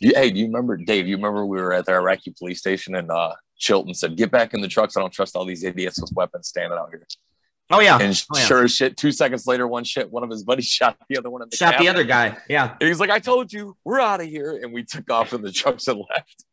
[0.00, 2.94] you, hey do you remember dave you remember we were at the iraqi police station
[2.94, 6.00] and uh chilton said get back in the trucks i don't trust all these idiots
[6.00, 7.06] with weapons standing out here
[7.72, 7.98] Oh yeah.
[8.00, 8.44] and Oh, yeah.
[8.46, 11.30] sure as shit two seconds later one shit one of his buddies shot the other
[11.30, 12.36] one in the Shot the other guy.
[12.48, 12.74] Yeah.
[12.80, 15.40] and he's like i told you we're out of here and we took off in
[15.42, 16.44] the trucks and left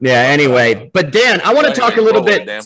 [0.00, 0.22] Yeah.
[0.30, 2.46] Anyway, but Dan, I want to talk a little bit.
[2.46, 2.62] Dan.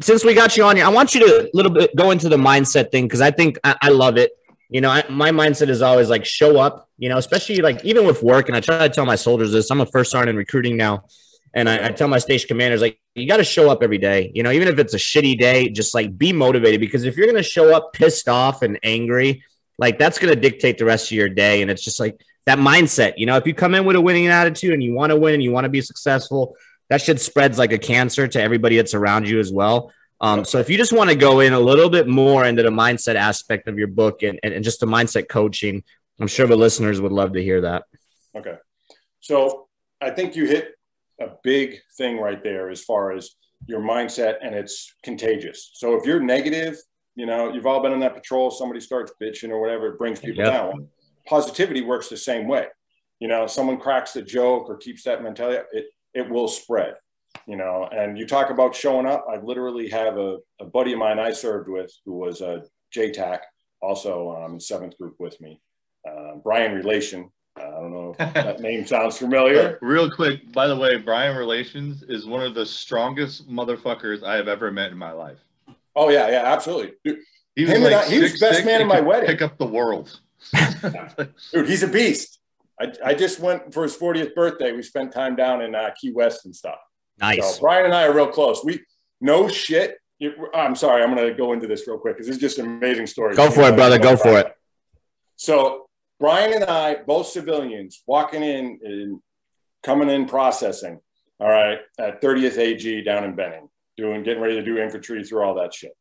[0.00, 2.28] since we got you on here, I want you to a little bit go into
[2.28, 4.32] the mindset thing because I think I, I love it.
[4.68, 6.88] You know, I, my mindset is always like show up.
[6.98, 9.70] You know, especially like even with work, and I try to tell my soldiers this.
[9.70, 11.04] I'm a first sergeant in recruiting now,
[11.54, 14.32] and I, I tell my station commanders like you got to show up every day.
[14.34, 17.26] You know, even if it's a shitty day, just like be motivated because if you're
[17.26, 19.42] gonna show up pissed off and angry,
[19.78, 21.62] like that's gonna dictate the rest of your day.
[21.62, 23.14] And it's just like that mindset.
[23.16, 25.34] You know, if you come in with a winning attitude and you want to win
[25.34, 26.56] and you want to be successful,
[26.88, 29.92] that shit spreads like a cancer to everybody that's around you as well.
[30.20, 32.70] Um, so if you just want to go in a little bit more into the
[32.70, 35.82] mindset aspect of your book and, and, and just the mindset coaching,
[36.18, 37.84] I'm sure the listeners would love to hear that.
[38.34, 38.56] Okay.
[39.20, 39.68] So
[40.00, 40.74] I think you hit
[41.20, 43.32] a big thing right there as far as
[43.66, 45.70] your mindset and it's contagious.
[45.74, 46.78] So if you're negative,
[47.14, 50.20] you know, you've all been on that patrol, somebody starts bitching or whatever, it brings
[50.20, 50.52] people Yep.
[50.52, 50.88] down.
[51.26, 52.66] Positivity works the same way.
[53.20, 56.94] You know, someone cracks the joke or keeps that mentality, it, it will spread,
[57.46, 59.26] you know, and you talk about showing up.
[59.30, 62.62] I literally have a, a buddy of mine I served with who was a
[62.94, 63.38] JTAC,
[63.82, 65.60] also um, seventh group with me,
[66.08, 67.30] uh, Brian Relation.
[67.56, 69.78] I don't know if that name sounds familiar.
[69.80, 74.48] Real quick, by the way, Brian Relations is one of the strongest motherfuckers I have
[74.48, 75.38] ever met in my life.
[75.94, 77.20] Oh yeah, yeah, absolutely, dude.
[77.54, 79.28] He Him and I- he was best 6'6" man and my wedding.
[79.30, 80.20] Pick up the world.
[81.52, 82.38] Dude, he's a beast.
[82.80, 84.72] I, I just went for his 40th birthday.
[84.72, 86.78] We spent time down in uh, Key West and stuff.
[87.18, 87.56] Nice.
[87.56, 88.64] So Brian and I are real close.
[88.64, 88.80] We
[89.20, 89.96] no shit.
[90.54, 93.06] I'm sorry, I'm going to go into this real quick because it's just an amazing
[93.06, 93.36] story.
[93.36, 93.98] Go for it, brother.
[93.98, 94.54] Go for it.
[95.36, 95.86] So
[96.18, 99.20] Brian and I, both civilians, walking in and
[99.82, 101.00] coming in processing.
[101.38, 105.42] All right, at 30th AG down in Benning, doing getting ready to do infantry through
[105.42, 105.92] all that shit.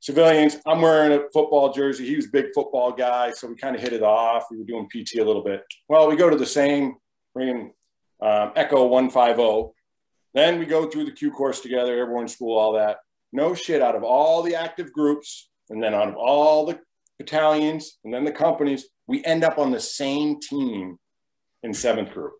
[0.00, 0.58] civilians.
[0.66, 2.06] I'm wearing a football jersey.
[2.06, 4.44] He was a big football guy, so we kind of hit it off.
[4.50, 5.62] We were doing PT a little bit.
[5.88, 6.96] Well, we go to the same,
[7.32, 7.72] bringing
[8.20, 9.72] um, Echo 150.
[10.36, 12.98] Then we go through the Q course together, airborne school, all that.
[13.32, 16.78] No shit, out of all the active groups, and then out of all the
[17.18, 20.98] battalions, and then the companies, we end up on the same team
[21.62, 22.34] in seventh group.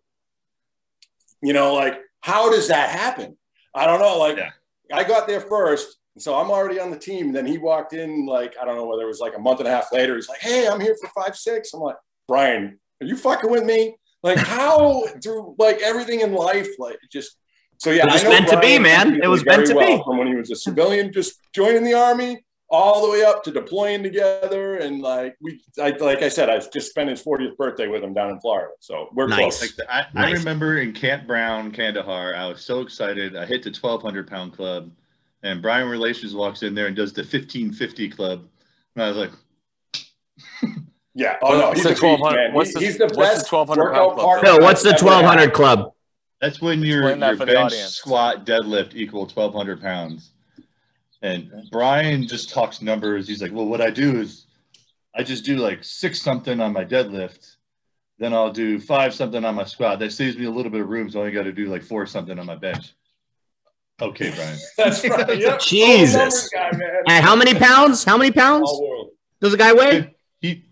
[1.41, 3.35] You know, like, how does that happen?
[3.73, 4.19] I don't know.
[4.19, 4.51] Like, Yeah.
[4.93, 5.97] I got there first.
[6.19, 7.31] So I'm already on the team.
[7.31, 9.67] Then he walked in, like, I don't know whether it was like a month and
[9.67, 10.15] a half later.
[10.15, 11.73] He's like, Hey, I'm here for five, six.
[11.73, 13.97] I'm like, Brian, are you fucking with me?
[14.21, 17.37] Like, how through like everything in life, like, just
[17.77, 19.19] so yeah, It was I know meant to be, man.
[19.21, 20.03] It was meant to well be.
[20.03, 23.51] From when he was a civilian, just joining the army, all the way up to
[23.51, 27.87] deploying together, and like we, I, like I said, I just spent his 40th birthday
[27.87, 29.39] with him down in Florida, so we're Nice.
[29.39, 29.61] close.
[29.61, 33.35] Like the, I, I remember in Camp Brown, Kandahar, I was so excited.
[33.37, 34.91] I hit the 1200 pound club,
[35.43, 38.43] and Brian Relations walks in there and does the 1550 club,
[38.95, 39.31] and I was like,
[41.15, 41.37] Yeah.
[41.41, 42.53] Oh no, he's the 1200 man.
[42.53, 45.09] what's the- he's the what's the 1200 workout club, partner Phil, what's the I've ever
[45.09, 45.23] had.
[45.49, 45.93] 1200 club?
[46.41, 50.31] That's when your, that your bench, squat, deadlift equal 1,200 pounds.
[51.21, 53.27] And Brian just talks numbers.
[53.27, 54.45] He's like, well, what I do is
[55.15, 57.55] I just do like six something on my deadlift.
[58.19, 59.99] Then I'll do five something on my squat.
[59.99, 61.09] That saves me a little bit of room.
[61.09, 62.93] So I only got to do like four something on my bench.
[63.99, 64.57] Okay, Brian.
[64.77, 65.39] That's right.
[65.39, 65.59] Yep.
[65.61, 66.15] Jesus.
[66.15, 67.03] All numbers guy, man.
[67.07, 68.03] And how many pounds?
[68.03, 68.71] How many pounds
[69.41, 70.15] does a guy weigh?
[70.39, 70.65] He,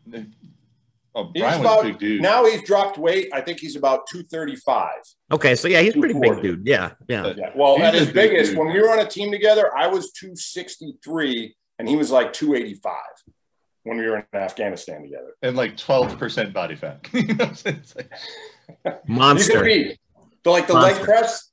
[1.16, 2.22] oh, He's Brian was about a big dude.
[2.22, 3.30] now he's dropped weight.
[3.34, 4.90] I think he's about 235.
[5.32, 6.68] Okay, so yeah, he's a pretty big dude.
[6.68, 7.24] Yeah, yeah.
[7.24, 7.50] But Yeah.
[7.56, 8.60] Well, He's at his biggest, dude.
[8.60, 12.94] when we were on a team together, I was 263 and he was like 285
[13.84, 15.34] when we were in Afghanistan together.
[15.42, 17.08] and like 12% body fat.
[17.14, 17.78] You know what I'm saying?
[17.78, 18.12] It's like-
[18.68, 19.64] He's a Monster.
[19.64, 20.00] beast.
[20.44, 21.06] So like the leg Monster.
[21.06, 21.52] press,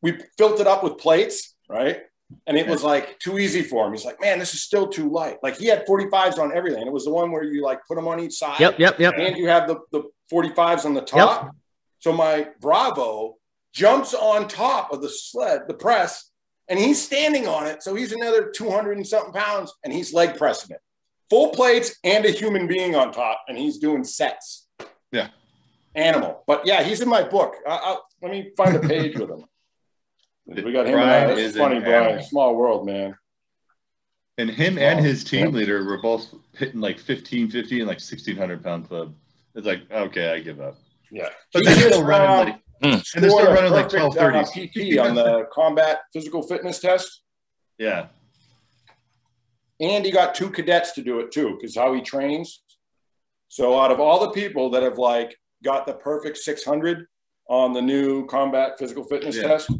[0.00, 1.98] we filled it up with plates, right?
[2.46, 3.92] And it was like too easy for him.
[3.92, 5.38] He's like, man, this is still too light.
[5.42, 6.86] Like he had 45s on everything.
[6.86, 8.60] It was the one where you like put them on each side.
[8.60, 9.14] Yep, yep, yep.
[9.16, 11.54] And you have the, the 45s on the top.
[11.98, 13.36] So my Bravo
[13.72, 16.30] jumps on top of the sled, the press,
[16.68, 17.82] and he's standing on it.
[17.82, 20.80] So he's another 200 and something pounds, and he's leg pressing it.
[21.30, 24.68] Full plates and a human being on top, and he's doing sets.
[25.10, 25.28] Yeah.
[25.94, 26.44] Animal.
[26.46, 27.54] But yeah, he's in my book.
[27.66, 29.44] I, I, let me find a page with him.
[30.46, 30.94] We got him.
[30.94, 32.04] Brian and is It's funny, Brian.
[32.04, 32.24] animal.
[32.24, 33.16] Small world, man.
[34.38, 35.52] And him and his team Yeah.
[35.52, 39.14] leader were both hitting like 1550 and like 1600 pound club.
[39.54, 40.78] It's like, okay, I give up.
[41.10, 41.28] Yeah.
[41.52, 44.48] But they're still just, running like, and they're still a running like perfect, 1230s.
[44.48, 47.22] uh, PT on the combat physical fitness test.
[47.78, 48.06] Yeah.
[49.80, 52.62] and he got two cadets to do it too because how he trains
[53.48, 57.06] so out of all the people that have like got the perfect 600
[57.48, 59.48] on the new combat physical fitness Yeah.
[59.48, 59.70] test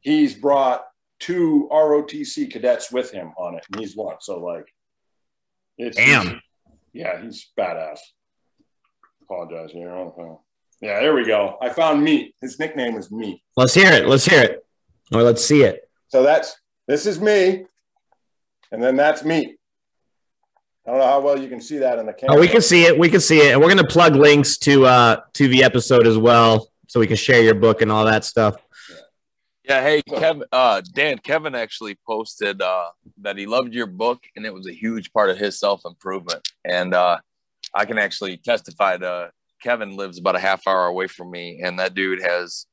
[0.00, 0.84] he's brought
[1.20, 4.66] two rotc cadets with him on it and he's one so like
[5.76, 6.40] it's Damn.
[6.92, 7.98] yeah he's badass
[9.22, 9.90] apologize here
[10.80, 14.06] yeah there we go i found meat his nickname is meat Let's hear it.
[14.06, 14.64] Let's hear it.
[15.12, 15.88] Or let's see it.
[16.08, 17.64] so that's this is me
[18.70, 19.56] and then that's me
[20.86, 22.62] i don't know how well you can see that in the camera Oh, we can
[22.62, 22.98] see it.
[22.98, 23.52] We can see it.
[23.52, 27.16] And we're gonna plug links to uh to the episode as well, so we can
[27.16, 28.56] share your book and all that stuff.
[29.68, 32.86] Yeah, hey Kevin, uh, Dan, Kevin actually posted uh,
[33.20, 36.48] that he loved your book and it was a huge part of his self improvement.
[36.64, 37.18] And uh,
[37.74, 39.30] I can actually testify to
[39.62, 42.66] Kevin lives about a half hour away from me, and that dude has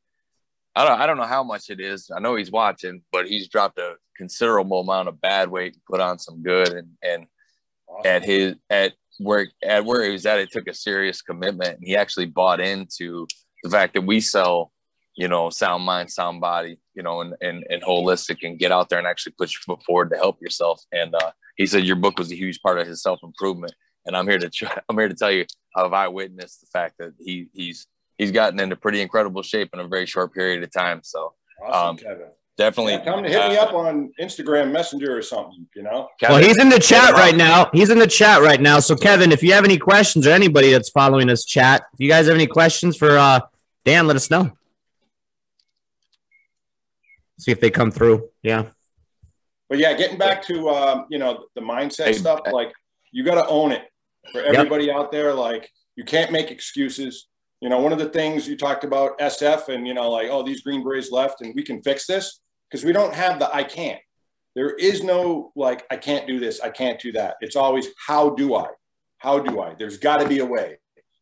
[0.75, 2.09] I don't I don't know how much it is.
[2.15, 5.99] I know he's watching, but he's dropped a considerable amount of bad weight, and put
[5.99, 7.27] on some good, and and
[7.87, 8.11] Awesome.
[8.11, 11.77] at his at where at where he was at, it took a serious commitment.
[11.77, 13.27] And he actually bought into
[13.63, 14.71] the fact that we sell,
[15.15, 18.89] you know, sound mind, sound body, you know, and and, and holistic, and get out
[18.89, 20.83] there and actually put your foot forward to help yourself.
[20.91, 23.73] And uh, he said your book was a huge part of his self improvement.
[24.05, 25.45] And I'm here to try, I'm here to tell you
[25.75, 27.87] how have I witnessed the fact that he he's
[28.17, 31.01] he's gotten into pretty incredible shape in a very short period of time.
[31.03, 32.27] So Awesome, um, Kevin.
[32.57, 36.09] definitely Yeah, come to hit me uh, up on Instagram Messenger or something, you know?
[36.21, 37.69] Well, he's in the chat right now.
[37.73, 38.79] He's in the chat right now.
[38.79, 42.09] So, Kevin, if you have any questions or anybody that's following this chat, if you
[42.09, 43.39] guys have any questions for uh,
[43.85, 44.51] Dan, let us know.
[47.37, 48.29] See if they come through.
[48.43, 48.65] Yeah.
[49.69, 52.71] But yeah, getting back to um, you know the mindset Hey, stuff, I- like
[53.11, 53.83] you got to own it
[54.31, 55.33] for everybody out there.
[55.33, 57.27] Like you can't make excuses.
[57.61, 60.43] You know, one of the things you talked about SF and you know, like oh,
[60.43, 63.63] these Green Berets left, and we can fix this because we don't have the I
[63.63, 63.99] can't.
[64.55, 67.35] There is no like I can't do this, I can't do that.
[67.41, 68.67] It's always how do I?
[69.17, 69.73] How do I?
[69.77, 70.77] There's got to be a way.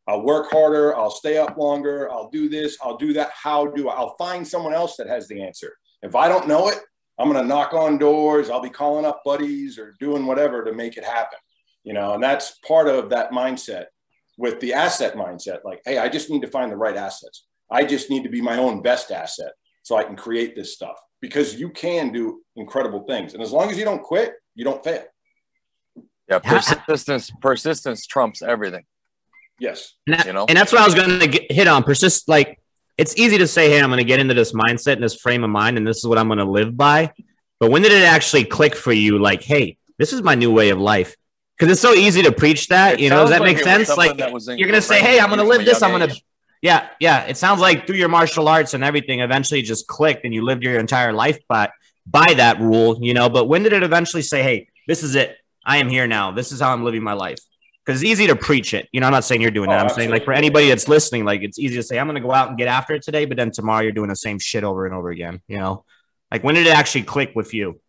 [0.07, 0.95] I'll work harder.
[0.97, 2.11] I'll stay up longer.
[2.11, 2.77] I'll do this.
[2.83, 3.31] I'll do that.
[3.31, 3.95] How do I?
[3.95, 5.73] I'll find someone else that has the answer.
[6.03, 6.79] If I don't know it,
[7.19, 8.49] I'm going to knock on doors.
[8.49, 11.39] I'll be calling up buddies or doing whatever to make it happen.
[11.83, 13.85] You know, and that's part of that mindset
[14.37, 15.59] with the asset mindset.
[15.63, 17.45] Like, hey, I just need to find the right assets.
[17.71, 19.51] I just need to be my own best asset
[19.81, 23.33] so I can create this stuff because you can do incredible things.
[23.33, 25.03] And as long as you don't quit, you don't fail.
[26.29, 28.85] Yeah, persistence persistence trumps everything.
[29.59, 29.93] Yes.
[30.07, 30.45] And, that- You know?
[30.47, 31.83] and that's what I was going to hit on.
[31.83, 32.59] Persist, like
[32.97, 35.43] it's easy to say, "Hey, I'm going to get into this mindset and this frame
[35.43, 37.11] of mind, and this is what I'm going to live by."
[37.59, 39.19] But when did it actually click for you?
[39.19, 41.15] Like, hey, this is my new way of life.
[41.57, 42.95] Because it's so easy to preach that.
[42.95, 43.95] It you know, does that like make sense?
[43.95, 45.81] Like, that was in you're going to say, "Hey, I'm going to live this.
[45.81, 46.21] I'm going to."
[46.61, 47.23] Yeah, yeah.
[47.25, 50.63] It sounds like through your martial arts and everything, eventually just clicked, and you lived
[50.63, 51.69] your entire life by
[52.05, 52.97] by that rule.
[53.01, 55.37] You know, but when did it eventually say, "Hey, this is it.
[55.65, 56.31] I am here now.
[56.31, 57.39] This is how I'm living my life."
[57.85, 58.87] Because it's easy to preach it.
[58.93, 59.79] You know, I'm not saying you're doing that.
[59.81, 62.15] Oh, I'm saying like for anybody that's listening, like it's easy to say, "I'm going
[62.15, 64.39] to go out and get after it today," but then tomorrow you're doing the same
[64.39, 65.41] shit over and over again.
[65.47, 65.83] You know,
[66.31, 67.81] like when did it actually click with you?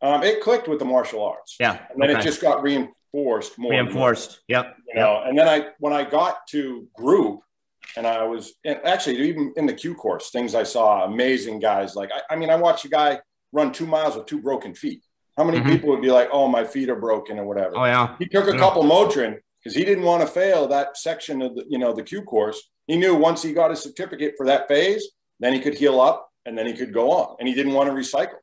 [0.00, 1.56] Um, it clicked with the martial arts.
[1.58, 3.72] Yeah, And then it just got reinforced more.
[3.72, 4.10] and more.
[4.10, 4.40] reinforced.
[4.48, 4.76] Yep.
[4.86, 7.40] you know and then i when i got to group
[7.96, 11.96] and i was and actually even in the q course things i saw amazing guys
[11.96, 13.18] like i, I mean i watched a guy
[13.52, 15.02] run two miles with two broken feet
[15.38, 15.70] how many Mhm.
[15.70, 18.16] people would be like oh my feet are broken or whatever Oh yeah.
[18.18, 18.58] he took a Yeah.
[18.58, 22.02] couple motrin because he didn't want to fail that section of the you know the
[22.02, 22.58] q course
[22.88, 25.02] he knew once he got a certificate for that phase
[25.40, 27.88] then he could heal up and then he could go on and he didn't want
[27.88, 28.40] to recycle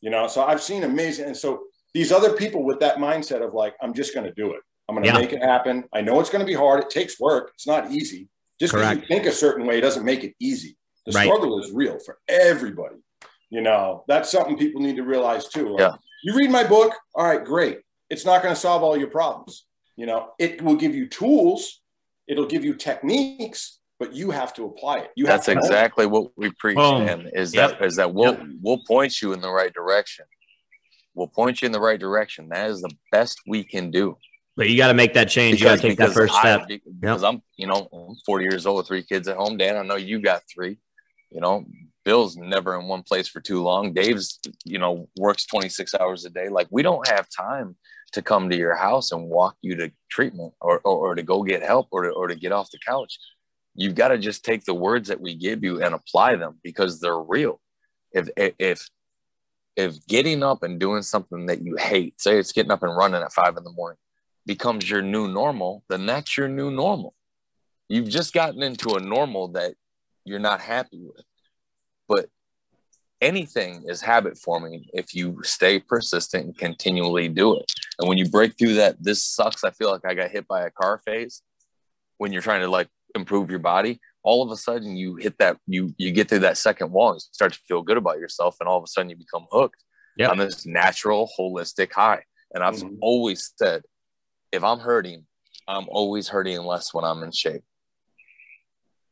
[0.00, 1.60] you know so i've seen amazing and so
[1.92, 4.94] these other people with that mindset of like i'm just going to do it i'm
[4.94, 5.18] going to Yeah.
[5.20, 7.90] make it happen i know it's going to be hard it takes work it's not
[7.92, 8.28] easy
[8.58, 10.72] just because you think a certain way doesn't make it easy
[11.06, 11.26] the Right.
[11.26, 12.96] struggle is real for everybody
[13.50, 15.94] you know that's something people need to realize too Like, Yeah.
[16.24, 19.66] You read my book all right great it's not going to solve all your problems
[19.96, 21.80] you know it will give you tools
[22.28, 25.66] it'll give you techniques but you have to apply it you That's have to know
[25.66, 25.66] it.
[25.66, 27.04] exactly what we preach, Boom.
[27.04, 27.28] man.
[27.34, 27.78] Is Yep.
[27.80, 28.46] that is that we'll Yep.
[28.62, 30.24] we'll point you in the right direction.
[31.14, 32.48] We'll point you in the right direction.
[32.48, 34.16] That is the best we can do.
[34.56, 35.60] But you got to make that change.
[35.60, 36.68] you got to take that first I- step.
[37.00, 39.56] because I'm, you know, I'm 40 years old with three kids at home.
[39.58, 40.78] Dan, I know you got three.
[41.30, 41.64] You know,
[42.04, 43.92] Bill's never in one place for too long.
[43.92, 46.48] Dave's, you know, works 26 hours a day.
[46.48, 47.76] Like we don't have time
[48.12, 51.42] to come to your house and walk you to treatment or, or, or to go
[51.42, 53.18] get help or to, or to get off the couch.
[53.74, 57.00] You've got to just take the words that we give you and apply them because
[57.00, 57.60] they're real.
[58.12, 58.88] If, if,
[59.76, 63.22] if getting up and doing something that you hate, say it's getting up and running
[63.22, 63.98] at five in the morning,
[64.46, 67.14] becomes your new normal, then that's your new normal.
[67.88, 69.74] You've just gotten into a normal that
[70.24, 71.24] you're not happy with.
[72.10, 72.26] But
[73.20, 77.64] anything is habit forming if you stay persistent and continually do it.
[78.00, 79.62] And when you break through that, this sucks.
[79.62, 81.42] I feel like I got hit by a car phase
[82.18, 84.00] when you're trying to like improve your body.
[84.24, 87.22] All of a sudden you hit that, you you get through that second wall and
[87.22, 88.56] start to feel good about yourself.
[88.58, 89.82] And all of a sudden you become hooked
[90.16, 90.30] Yep.
[90.32, 92.24] on this natural, holistic high.
[92.52, 92.98] And I've Mhm.
[93.00, 93.82] always said,
[94.50, 95.24] if I'm hurting,
[95.68, 97.62] I'm always hurting less when I'm in shape.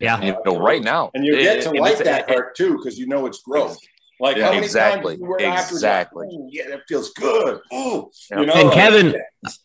[0.01, 0.21] Yeah.
[0.21, 1.11] You know, right now.
[1.15, 3.43] and you get to and like it's- that it- hurt too because you know it's
[3.43, 3.79] growth.
[4.21, 6.27] Like Yeah, how many exactly, times you were afterwards, exactly.
[6.27, 7.61] Like, "Ooh, yeah, that feels good.
[7.73, 8.41] Ooh, Yeah.
[8.41, 8.53] you know.
[8.53, 9.15] And Kevin,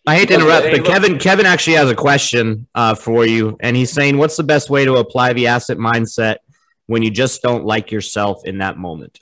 [0.05, 3.75] I hate to interrupt, but Kevin, Kevin actually has a question uh, for you, and
[3.75, 6.38] he's saying, "What's the best way to apply the asset mindset
[6.86, 9.19] when you just don't like yourself in that moment?"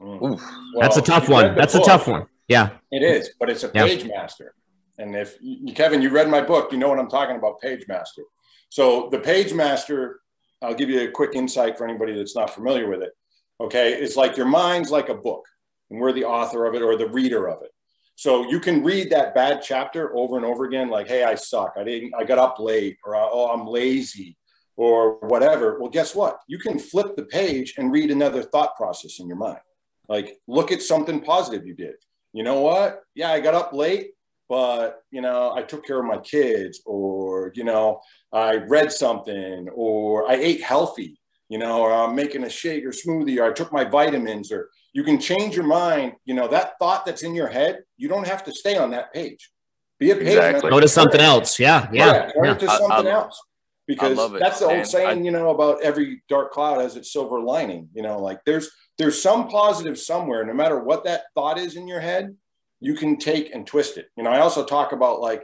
[0.00, 0.32] Mm.
[0.34, 0.42] Oof.
[0.78, 1.54] That's a tough one.
[1.54, 2.26] the That's a tough one.
[2.46, 2.70] Yeah.
[2.92, 3.84] It is, but it's a Yeah.
[3.84, 4.54] page master.
[4.98, 5.36] And if
[5.74, 8.22] Kevin, you read my book, you know what I'm talking about, page master.
[8.68, 10.20] So the page master,
[10.62, 13.12] I'll give you a quick insight for anybody that's not familiar with it.
[13.60, 15.44] Okay, it's like your mind's like a book,
[15.90, 17.70] and we're the author of it or the reader of it.
[18.14, 21.74] So you can read that bad chapter over and over again, like, "Hey, I suck.
[21.76, 22.14] I didn't.
[22.16, 24.36] I got up late," or "Oh, I'm lazy,"
[24.76, 25.78] or whatever.
[25.80, 26.40] Well, guess what?
[26.46, 29.60] You can flip the page and read another thought process in your mind.
[30.08, 31.96] Like, look at something positive you did
[32.32, 33.02] you know what?
[33.14, 34.12] Yeah, I got up late,
[34.48, 37.17] but you know, I took care of my kids, or
[37.56, 38.00] you know,
[38.32, 41.18] I read something, or I ate healthy,
[41.48, 44.68] you know, or I'm making a shake or smoothie, or I took my vitamins, or
[44.92, 46.14] you can change your mind.
[46.24, 49.12] You know, that thought that's in your head, you don't have to stay on that
[49.12, 49.50] page.
[49.98, 50.28] Be a page.
[50.28, 50.70] Exactly.
[50.70, 51.58] Go to something else.
[51.58, 51.88] Yeah.
[51.92, 52.30] Yeah, Yeah.
[52.44, 52.54] yeah.
[52.54, 53.42] to something I- else.
[53.86, 54.84] Because that's the old man.
[54.84, 57.88] saying, I- you know, about every dark cloud has its silver lining.
[57.94, 61.88] You know, like there's there's some positive somewhere, no matter what that thought is in
[61.88, 62.36] your head,
[62.80, 64.10] you can take and twist it.
[64.16, 65.42] You know, I also talk about like,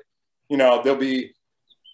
[0.50, 1.32] you know, there'll be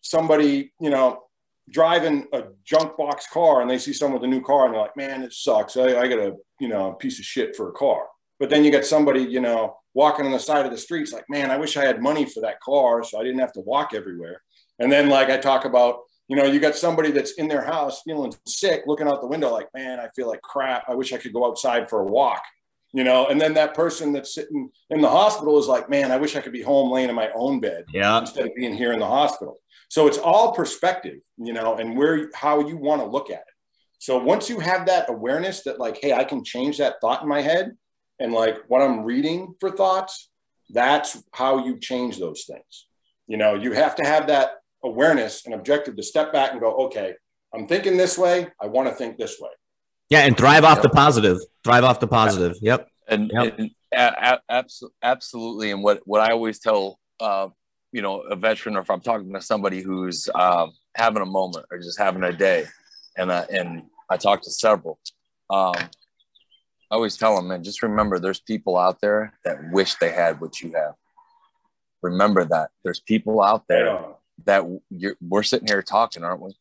[0.02, 1.22] somebody, you know,
[1.70, 4.80] driving a junk box car and they see someone with a new car and they're
[4.80, 5.76] like, man, it sucks.
[5.76, 8.06] I, I got a, you know, piece of shit for a car.
[8.40, 11.24] But then you get somebody, you know, walking on the side of the streets like,
[11.28, 13.92] man, I wish I had money for that car so I didn't have to walk
[13.94, 14.42] everywhere.
[14.78, 18.00] And then, like I talk about, you know, you got somebody that's in their house
[18.02, 20.84] feeling sick, looking out the window like, man, I feel like crap.
[20.88, 22.42] I wish I could go outside for a walk.
[22.92, 26.16] you know, and then that person that's sitting in the hospital is like, man, I
[26.16, 28.18] wish I could be home laying in my own bed Yeah.
[28.18, 29.60] instead of being here in the hospital.
[29.90, 33.54] So it's all perspective, you know, and where how you want to look at it.
[33.98, 37.28] So once you have that awareness that like, hey, I can change that thought in
[37.28, 37.72] my head
[38.20, 40.30] and like what I'm reading for thoughts,
[40.70, 42.86] that's how you change those things.
[43.26, 44.52] You know, you have to have that
[44.84, 47.14] awareness and objective to step back and go, okay,
[47.52, 48.46] I'm thinking this way.
[48.62, 49.50] I want to think this way.
[50.08, 51.38] Yeah, and thrive off the positive.
[51.64, 52.56] Thrive off the positive.
[52.62, 52.88] Yep.
[53.08, 53.58] and, Yep.
[53.58, 54.64] and a- a-
[55.02, 57.48] absolutely and what what i always tell uh
[57.92, 61.66] you know a veteran or if i'm talking to somebody who's um having a moment
[61.70, 62.64] or just having a day
[63.16, 64.98] and I, and i talk to several
[65.50, 65.88] um i
[66.92, 70.60] always tell them man just remember there's people out there that wish they had what
[70.60, 70.94] you have
[72.02, 74.00] remember that there's people out there
[74.46, 76.56] that you're, we're sitting here talking, aren't we?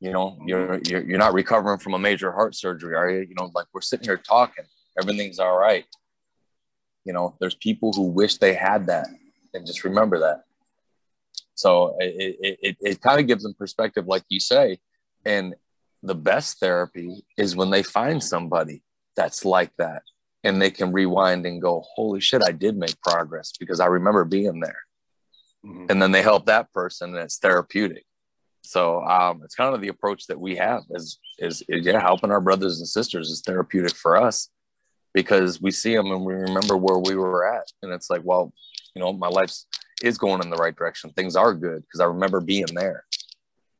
[0.00, 3.20] You know, you're, you're you're not recovering from a major heart surgery, are you?
[3.20, 4.64] You know, like we're sitting here talking,
[5.00, 5.84] everything's all right.
[7.04, 9.08] You know, there's people who wish they had that,
[9.56, 10.42] and just remember that.
[11.54, 14.78] So it it, it, it kind of gives them perspective, like you say,
[15.24, 15.54] and
[16.02, 18.82] the best therapy is when they find somebody
[19.16, 20.02] that's like that,
[20.44, 24.24] and they can rewind and go, "Holy shit, I did make progress because I remember
[24.24, 24.82] being there."
[25.64, 25.90] Mhm.
[25.90, 28.04] and then they help that person and it's therapeutic
[28.62, 32.30] so um, it's kind of the approach that we have is, is is yeah helping
[32.30, 34.48] our brothers and sisters is therapeutic for us
[35.14, 38.52] because we see them and we remember where we were at and it's like well
[38.96, 39.52] you know my life
[40.02, 43.04] is going in the right direction things are good because i remember being there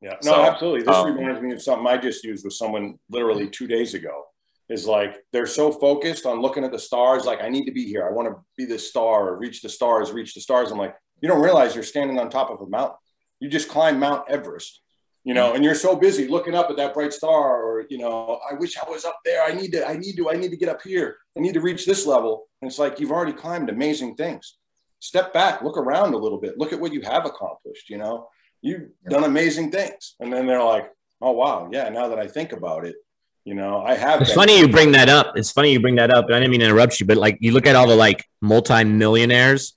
[0.02, 0.82] Yeah, no, So, absolutely.
[0.82, 4.24] This um, reminds me of something I just used with someone literally two days ago.
[4.68, 7.84] Is like they're so focused on looking at the stars, like I need to be
[7.92, 8.06] here.
[8.06, 10.70] I want to be this star or reach the stars, reach the stars.
[10.70, 12.98] I'm like, you don't realize you're standing on top of a mountain.
[13.40, 14.82] You just climbed Mount Everest,
[15.24, 18.40] you know, and you're so busy looking up at that bright star, or you know,
[18.50, 19.42] I wish I was up there.
[19.50, 21.16] I need to, I need to, I need to get up here.
[21.36, 22.34] I need to reach this level.
[22.60, 24.58] And it's like you've already climbed amazing things.
[25.00, 28.28] Step back, look around a little bit, look at what you have accomplished, you know
[28.62, 30.14] you've done amazing things.
[30.20, 30.90] And then they're like,
[31.22, 31.68] oh, wow.
[31.72, 31.88] Yeah.
[31.88, 32.96] Now that I think about it,
[33.44, 34.20] you know, I have.
[34.20, 35.36] It's been- funny you bring that up.
[35.36, 36.26] It's funny you bring that up.
[36.26, 39.74] I didn't mean to interrupt you, but like you look at all the like multi-millionaires,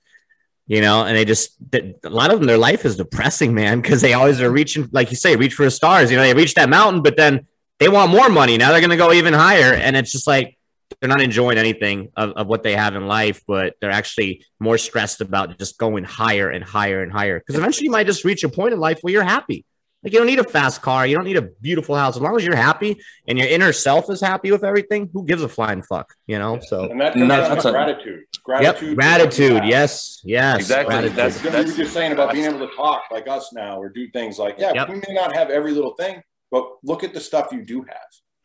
[0.66, 4.00] you know, and they just a lot of them, their life is depressing, man, because
[4.00, 6.10] they always are reaching, like you say, reach for the stars.
[6.10, 7.46] You know, they reach that mountain, but then
[7.78, 8.56] they want more money.
[8.56, 9.72] Now they're gonna go even higher.
[9.72, 10.58] And it's just like
[11.00, 14.78] they're not enjoying anything of, of what they have in life, but they're actually more
[14.78, 17.38] stressed about just going higher and higher and higher.
[17.38, 19.64] Because eventually you might just reach a point in life where you're happy.
[20.02, 22.16] Like you don't need a fast car, you don't need a beautiful house.
[22.16, 25.42] As long as you're happy and your inner self is happy with everything, who gives
[25.42, 26.14] a flying fuck?
[26.26, 26.58] You know?
[26.66, 28.20] So And that comes That's- down that's to a- gratitude.
[28.20, 28.96] Yep, Gratitude.
[28.96, 29.64] gratitude.
[29.66, 30.56] Yes, yes.
[30.60, 30.94] Exactly.
[30.94, 31.16] gratitude.
[31.16, 34.08] That's- You were just saying about being able to talk like us now or do
[34.10, 34.88] things like, yeah, Yep.
[34.88, 37.96] we may not have every little thing, but look at the stuff you do have.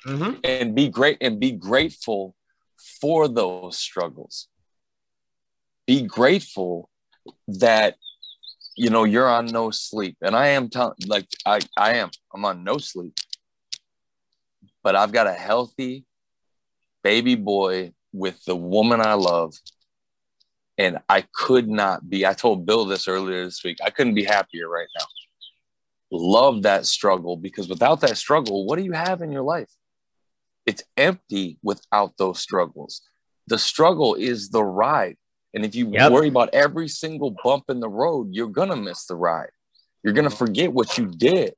[0.06, 0.40] Mhm.
[0.44, 2.36] and be great and be grateful
[2.78, 4.48] for those struggles.
[5.88, 6.90] Be grateful
[7.48, 7.98] that
[8.76, 10.18] you know you're on no sleep.
[10.22, 13.18] And i am telling like i i am i'm on no sleep.
[14.84, 16.06] But i've got a healthy
[17.04, 19.56] baby boy with the woman i love.
[20.78, 24.24] And i could not be i told bill this earlier this week i couldn't be
[24.24, 25.06] happier right now.
[26.12, 29.72] Love that struggle because without that struggle what do you have in your life
[30.66, 33.02] it's empty without those struggles.
[33.48, 35.18] The struggle is the ride.
[35.54, 36.12] And if you Yep.
[36.12, 39.52] worry about every single bump in the road, you're going to miss the ride.
[40.04, 41.56] You're going to forget what you did.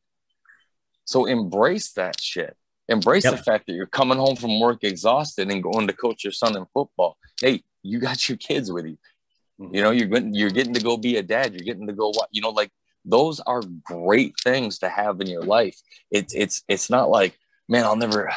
[1.05, 2.55] So embrace that shit.
[2.89, 3.37] Embrace Yep.
[3.37, 6.55] the fact that you're coming home from work exhausted and going to coach your son
[6.55, 7.17] in football.
[7.41, 8.97] Hey, you got your kids with you.
[9.59, 9.75] Mm-hmm.
[9.75, 11.53] You know, you're getting you're getting to go be a dad.
[11.53, 12.71] You're getting to go what you know, like
[13.03, 15.77] those are great things to have in your life.
[16.11, 17.37] It's it's it's not like,
[17.67, 18.31] man, I'll never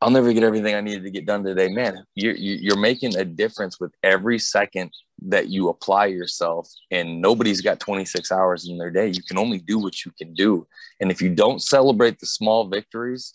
[0.00, 1.68] I'll never get everything I needed to get done today.
[1.68, 4.92] Man, you're, you're making a difference with every second
[5.22, 9.08] that you apply yourself, and nobody's got 26 hours in their day.
[9.08, 10.66] You can only do what you can do.
[11.00, 13.32] And if you don't celebrate the small victories,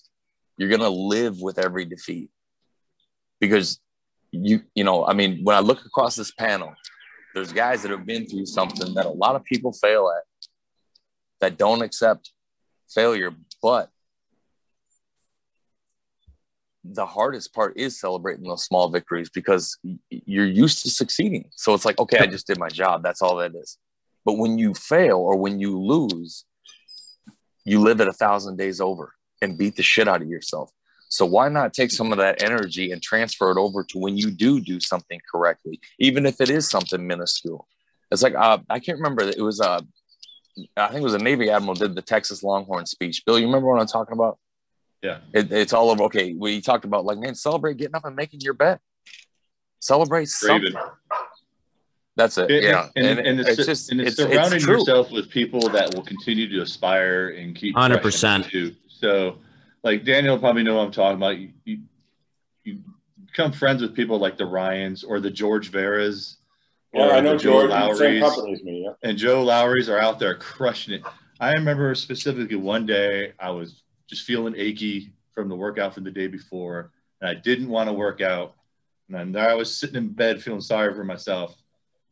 [0.58, 2.30] you're going to live with every defeat
[3.40, 3.80] because
[4.32, 6.74] you, you know, I mean, when I look across this panel,
[7.34, 10.24] there's guys that have been through something that a lot of people fail at
[11.40, 12.32] that don't accept
[12.94, 13.32] failure,
[13.62, 13.90] but
[16.84, 19.78] the hardest part is celebrating those small victories because
[20.10, 21.50] you're used to succeeding.
[21.56, 23.04] So it's like, okay, I just did my job.
[23.04, 23.78] That's all that is.
[24.26, 26.46] But when you fail or when you lose,
[27.66, 30.72] you live it a thousand days over and beat the shit out of yourself.
[31.10, 34.32] So why not take some of that energy and transfer it over to when you
[34.32, 37.68] do do something correctly, even if it is something minuscule?
[38.12, 39.24] It's like uh, I can't remember.
[39.24, 39.82] It was uh,
[40.78, 43.24] I think it was a Navy admiral did the Texas Longhorn speech.
[43.26, 44.38] Bill, you remember what I'm talking about?
[45.02, 45.20] Yeah.
[45.34, 46.04] It, it's all over.
[46.04, 48.80] Okay, we talked about like, man, celebrate getting up and making your bet.
[49.80, 50.74] Celebrate Raven.
[50.74, 50.92] something.
[52.16, 52.52] That's it.
[52.52, 54.80] And, yeah, and, and, it's, it's just and it's, it's, it's surrounding true.
[54.80, 58.02] yourself with people that will continue to aspire and keep 100%.
[58.02, 58.76] pushing too.
[58.88, 59.38] So,
[59.84, 61.38] like Daniel probably know what I'm talking about.
[61.38, 61.80] You, you,
[62.64, 62.80] you
[63.26, 66.36] become friends with people like the Ryans or the George Veras.
[66.94, 67.72] Yeah, or I know the Joe George.
[67.72, 68.64] Lowrys.
[68.64, 68.84] me.
[68.86, 69.10] Yeah.
[69.10, 71.04] and Joe Lowry's are out there crushing it.
[71.40, 73.82] I remember specifically one day I was
[74.12, 76.92] just feeling achy from the workout from the day before,
[77.22, 78.54] and I didn't want to work out.
[79.10, 81.56] And I was sitting in bed feeling sorry for myself.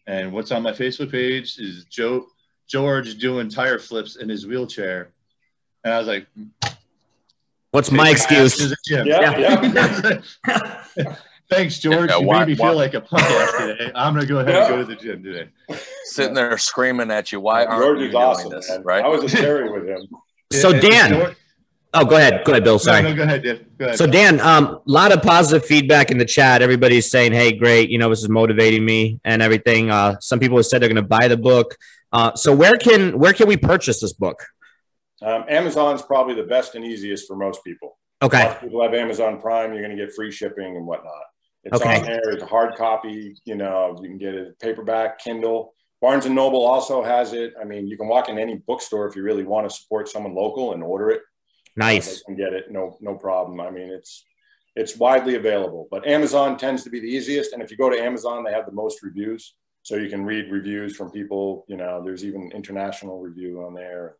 [0.08, 2.26] And what's on my Facebook page is Joe
[2.68, 5.12] George doing tire flips in his wheelchair.
[5.84, 6.28] And I was like,
[7.72, 8.70] What's my "Take to excuse?
[8.72, 10.22] the gym." Yeah,
[11.50, 12.10] Thanks, George.
[12.10, 13.92] Yeah, you why- made me why- feel like a punk ass today.
[13.96, 15.50] I'm gonna go ahead and go to the gym today.
[16.06, 17.40] Sitting there screaming at you.
[17.40, 18.70] Why aren't George you is doing awesome, this?
[18.70, 18.84] man.
[18.84, 19.04] Right?
[19.04, 20.08] I was a cherry with him.
[20.52, 21.36] So And- Dan, George-
[21.94, 22.80] oh, go ahead, go ahead, Bill.
[22.80, 23.02] Sorry.
[23.02, 23.66] No, no, go ahead, Dan.
[23.78, 23.98] Go ahead.
[23.98, 26.62] So Dan, um, a lot of positive feedback in the chat.
[26.62, 27.90] Everybody's saying, "Hey, great!
[27.90, 30.96] You know, this is motivating me and everything." Uh, some people have said they're going
[30.96, 31.76] to buy the book.
[32.12, 34.44] Uh, so where can where can we purchase this book?
[35.22, 37.98] Um, Amazon's probably the best and easiest for most people.
[38.22, 39.74] Okay, of people have Amazon Prime.
[39.74, 41.14] You're going to get free shipping and whatnot.
[41.64, 42.00] It's Okay.
[42.00, 42.30] on there.
[42.30, 43.36] It's a hard copy.
[43.46, 45.74] You know, you can get it paperback, Kindle.
[46.02, 47.54] Barnes and Noble also has it.
[47.60, 50.34] I mean, you can walk in any bookstore if you really want to support someone
[50.34, 51.22] local and order it.
[51.80, 52.18] Nice.
[52.18, 52.72] They can get it.
[52.72, 53.60] No, no problem.
[53.60, 54.24] I mean, it's
[54.76, 55.88] it's widely available.
[55.92, 57.54] But Amazon tends to be the easiest.
[57.54, 59.56] And if you go to Amazon, they have the most reviews.
[59.84, 61.66] So you can read reviews from people.
[61.68, 64.16] You know, there's even international review on there.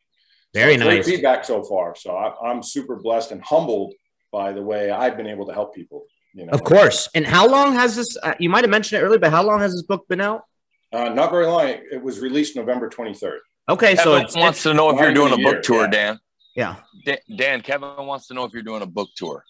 [0.54, 1.06] Very So great nice.
[1.06, 1.96] feedback so far.
[1.96, 3.94] So I, I'm super blessed and humbled
[4.32, 6.06] by the way I've been able to help people.
[6.34, 7.10] You know, Of course.
[7.14, 8.18] And how long has this?
[8.22, 10.44] Uh, you might have mentioned it earlier, but how long has this book been out?
[10.92, 11.68] Uh, not very long.
[11.68, 13.40] It was released November 23rd.
[13.70, 15.90] Okay, so Kevin it's, wants to know if you're doing a a book tour, yeah.
[15.92, 16.20] Dan.
[16.60, 16.76] Yeah.
[17.06, 17.18] Dan.
[17.38, 19.44] Dan, Kevin wants to know if you're doing a book tour.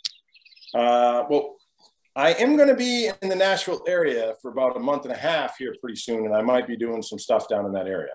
[0.75, 1.55] Uh, well,
[2.15, 5.17] I am going to be in the Nashville area for about a month and a
[5.17, 8.13] half here pretty soon, and I might be doing some stuff down in that area.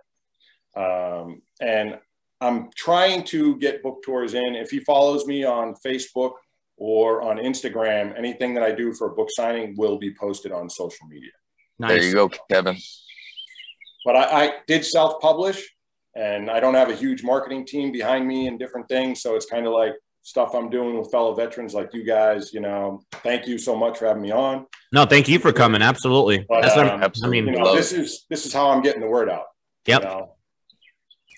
[0.77, 1.99] Um, and
[2.41, 4.55] I'm trying to get book tours in.
[4.55, 6.33] If he follows me on Facebook
[6.77, 10.71] or on Instagram, anything that I do for a book signing will be posted on
[10.71, 11.33] social media.
[11.79, 11.91] Nice.
[11.91, 12.77] There you go, Kevin.
[14.05, 15.74] But I, I did self publish,
[16.17, 19.21] and I don't have a huge marketing team behind me and different things.
[19.21, 22.53] So it's kind of like stuff I'm doing with fellow veterans like you guys.
[22.53, 24.67] You know, thank you so much for having me on.
[24.93, 25.83] No, thank you for coming.
[25.83, 26.45] Absolutely.
[26.49, 29.01] But, That's what um, I mean, You know, this is this is how I'm getting
[29.01, 29.45] the word out.
[29.87, 30.03] Yep.
[30.03, 30.31] You know?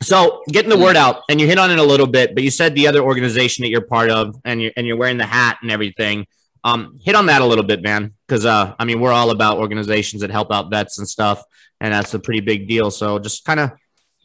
[0.02, 2.50] So getting the word out, and you hit on it a little bit, but you
[2.50, 5.58] said the other organization that you're part of, and you're and you're wearing the hat
[5.62, 6.26] and everything.
[6.64, 9.58] Um, hit on that a little bit, man, because uh, I mean, we're all about
[9.58, 11.42] organizations that help out vets and stuff,
[11.80, 12.90] and that's a pretty big deal.
[12.90, 13.70] So just kind of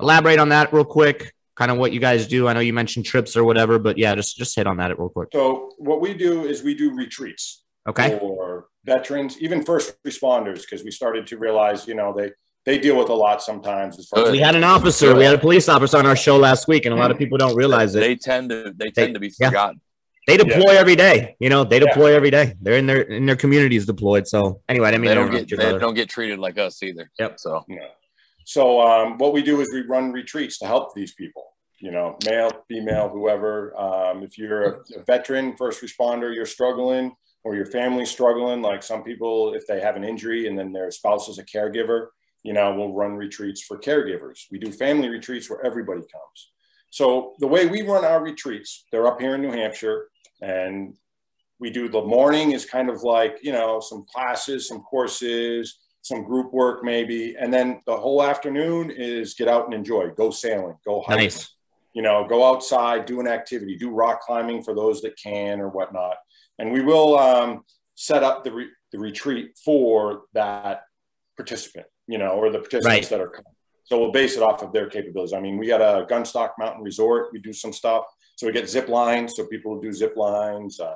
[0.02, 2.48] elaborate on that real quick, kind of what you guys do.
[2.48, 5.10] I know you mentioned trips or whatever, but yeah, just just hit on that real
[5.10, 5.30] quick.
[5.34, 8.18] So what we do is we do retreats Okay.
[8.20, 12.32] for veterans, even first responders, because we started to realize, you know, they
[12.66, 13.98] they deal with a lot sometimes.
[13.98, 16.38] As far as We had an officer, we had a police officer on our show
[16.38, 18.02] last week, and a lot of people don't realize it.
[18.02, 19.48] They tend to they tend to be yeah.
[19.50, 19.82] forgotten.
[20.28, 21.36] They deploy every day.
[21.40, 21.88] You know, they Yeah.
[21.88, 22.54] deploy every day.
[22.62, 24.28] They're in their in their communities deployed.
[24.28, 27.10] So anyway, I mean They to don't get they don't get treated like us either.
[27.18, 27.40] Yep.
[27.40, 27.88] So Yeah.
[28.46, 31.46] So um, what we do is we run retreats to help these people.
[31.80, 33.76] You know, male, female, whoever.
[33.80, 38.62] Um, if you're a, veteran, first responder, you're struggling, or your family's struggling.
[38.62, 42.08] Like some people, if they have an injury and then their spouse is a caregiver,
[42.44, 44.46] you know, we'll run retreats for caregivers.
[44.52, 46.52] We do family retreats where everybody comes.
[46.92, 50.10] So the way we run our retreats, they're up here in New Hampshire,
[50.42, 50.96] and
[51.60, 56.24] we do the morning is kind of like you know some classes, some courses, some
[56.24, 60.76] group work maybe, and then the whole afternoon is get out and enjoy, go sailing,
[60.86, 61.56] go hiking, Nice.
[61.94, 65.70] you know, go outside, do an activity, do rock climbing for those that can or
[65.70, 66.18] whatnot,
[66.60, 67.64] and we will um,
[67.96, 70.82] set up the re- the retreat for that
[71.38, 73.10] participant, you know, or the participants Right.
[73.10, 73.54] that are coming.
[73.84, 75.34] So we'll base it off of their capabilities.
[75.34, 77.30] I mean, we got a Gunstock Mountain Resort.
[77.34, 78.06] We do some stuff.
[78.38, 79.36] So we get zip lines.
[79.36, 80.80] So people do zip lines.
[80.80, 80.94] Uh,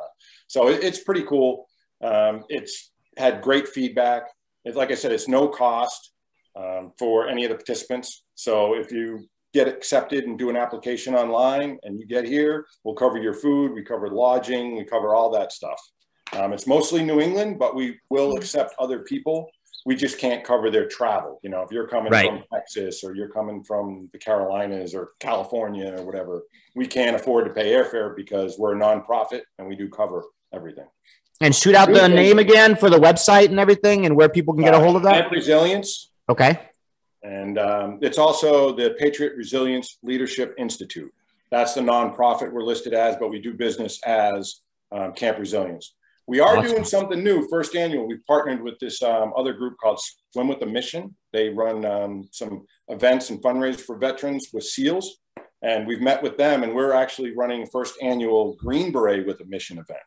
[0.48, 1.68] so it, it's pretty cool.
[2.02, 4.24] Um, it's had great feedback.
[4.66, 6.12] It's like I said, it's no cost
[6.56, 8.24] um, for any of the participants.
[8.34, 12.96] So if you get accepted and do an application online and you get here, we'll
[12.96, 15.80] cover your food, we cover lodging, we cover all that stuff.
[16.34, 19.48] Um, it's mostly New England, but we will accept other people.
[19.86, 21.40] We just can't cover their travel.
[21.44, 22.28] You know, if you're coming Right.
[22.28, 26.44] from Texas or you're coming from the Carolinas or California or whatever,
[26.76, 30.88] we can't afford to pay airfare because we're a nonprofit and we do cover everything.
[31.42, 34.64] And shoot out the name again for the website and everything, and where people can
[34.64, 35.14] get a hold of that.
[35.14, 36.58] Camp Resilience, Okay.
[37.24, 41.14] and um, it's also the Patriot Resilience Leadership Institute.
[41.52, 44.62] That's the nonprofit we're listed as, but we do business as
[44.94, 45.96] um, Camp Resilience.
[46.26, 46.72] We are Awesome.
[46.72, 47.48] doing something new.
[47.50, 48.08] First annual.
[48.08, 50.00] We've partnered with this um, other group called
[50.32, 51.16] Swim with a Mission.
[51.34, 55.18] They run um, some events and fundraise for veterans with SEALs,
[55.62, 56.64] and we've met with them.
[56.64, 60.00] And we're actually running first annual Green Beret with a Mission event.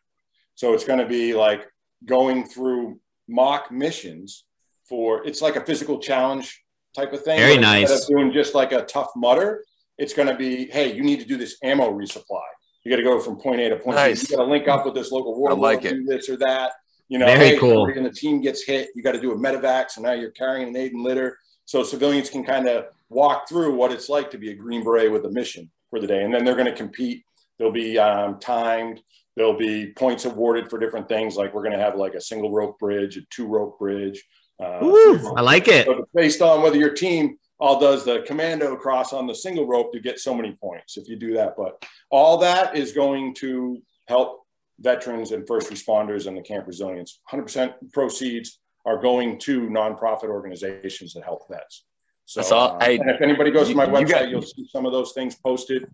[0.59, 1.69] So it's going to be like
[2.05, 2.99] going through
[3.29, 4.43] mock missions
[4.89, 5.25] for.
[5.25, 6.61] It's like a physical challenge
[6.93, 7.39] type of thing.
[7.39, 8.01] Very But instead nice.
[8.01, 9.63] of doing just like a Tough Mudder,
[9.97, 12.41] it's going to be, hey, you need to do this ammo resupply.
[12.83, 14.19] You got to go from point A to point Nice.
[14.19, 14.31] B.
[14.31, 15.51] You got to link up with this local war.
[15.51, 15.93] I like it.
[15.93, 16.73] Do this or that.
[17.07, 17.87] You know, Very hey, cool.
[17.87, 18.89] in the team gets hit.
[18.95, 19.91] You got to do a medevac.
[19.91, 21.37] So now you're carrying an aid and litter.
[21.63, 25.09] So civilians can kind of walk through what it's like to be a Green Beret
[25.09, 26.21] with a mission for the day.
[26.25, 27.23] And then they're going to compete.
[27.57, 28.99] They'll be um, timed.
[29.39, 31.37] There'll be points awarded for different things.
[31.37, 34.21] Like we're going to have like a single rope bridge, a two rope bridge.
[34.61, 35.85] Uh, Woo, I like it.
[35.85, 39.93] so based on whether your team all does the commando cross on the single rope
[39.93, 41.53] to get so many points if you do that.
[41.55, 41.81] But
[42.11, 44.41] all that is going to help
[44.81, 47.21] veterans and first responders and the camp resilience.
[47.31, 51.85] 100% proceeds are going to nonprofit organizations that help vets.
[52.25, 54.29] So That's all- uh, hey, and if anybody goes to my you- you website, got-
[54.31, 55.85] you'll see some of those things posted.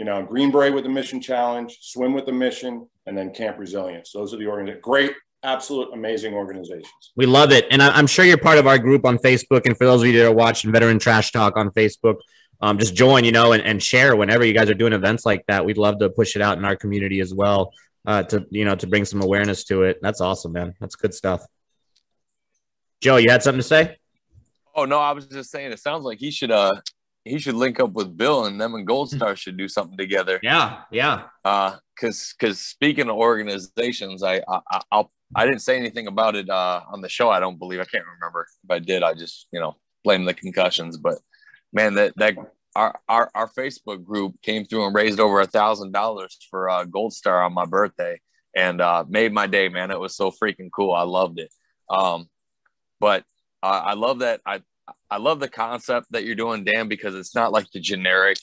[0.00, 3.58] You know, Green Beret with the Mission Challenge, Swim with the Mission, and then Camp
[3.58, 4.12] Resilience.
[4.14, 4.82] Those are the organizations.
[4.82, 7.12] Great, absolute, amazing organizations.
[7.16, 7.66] We love it.
[7.70, 9.66] And I, I'm sure you're part of our group on Facebook.
[9.66, 12.16] And for those of you that are watching Veteran Trash Talk on Facebook,
[12.62, 15.44] um, just join, you know, and, and share whenever you guys are doing events like
[15.48, 15.66] that.
[15.66, 17.74] We'd love to push it out in our community as well
[18.06, 19.98] uh, to, you know, to bring some awareness to it.
[20.00, 20.72] That's awesome, man.
[20.80, 21.42] That's good stuff.
[23.02, 23.98] Joe, you had something to say?
[24.74, 25.72] Oh no, I was just saying.
[25.72, 26.72] It sounds like he should uh
[27.24, 30.40] he should link up with Bill and them and Gold Star should do something together.
[30.42, 31.24] Yeah, yeah.
[31.44, 36.34] Uh, cause cause speaking of organizations, I I I- I'll I didn't say anything about
[36.34, 37.30] it uh on the show.
[37.30, 39.02] I don't believe I can't remember if I did.
[39.02, 40.96] I just you know blame the concussions.
[40.96, 41.18] But
[41.72, 42.36] man, that that
[42.74, 46.84] our our, our Facebook group came through and raised over a thousand dollars for uh,
[46.84, 48.20] Gold Star on my birthday
[48.56, 49.68] and uh, made my day.
[49.68, 50.92] Man, it was so freaking cool.
[50.92, 51.52] I loved it.
[51.88, 52.28] Um,
[52.98, 53.24] but
[53.62, 54.62] uh, I love that I
[55.10, 58.38] I love the concept that you're doing, Dan, because it's not like the generic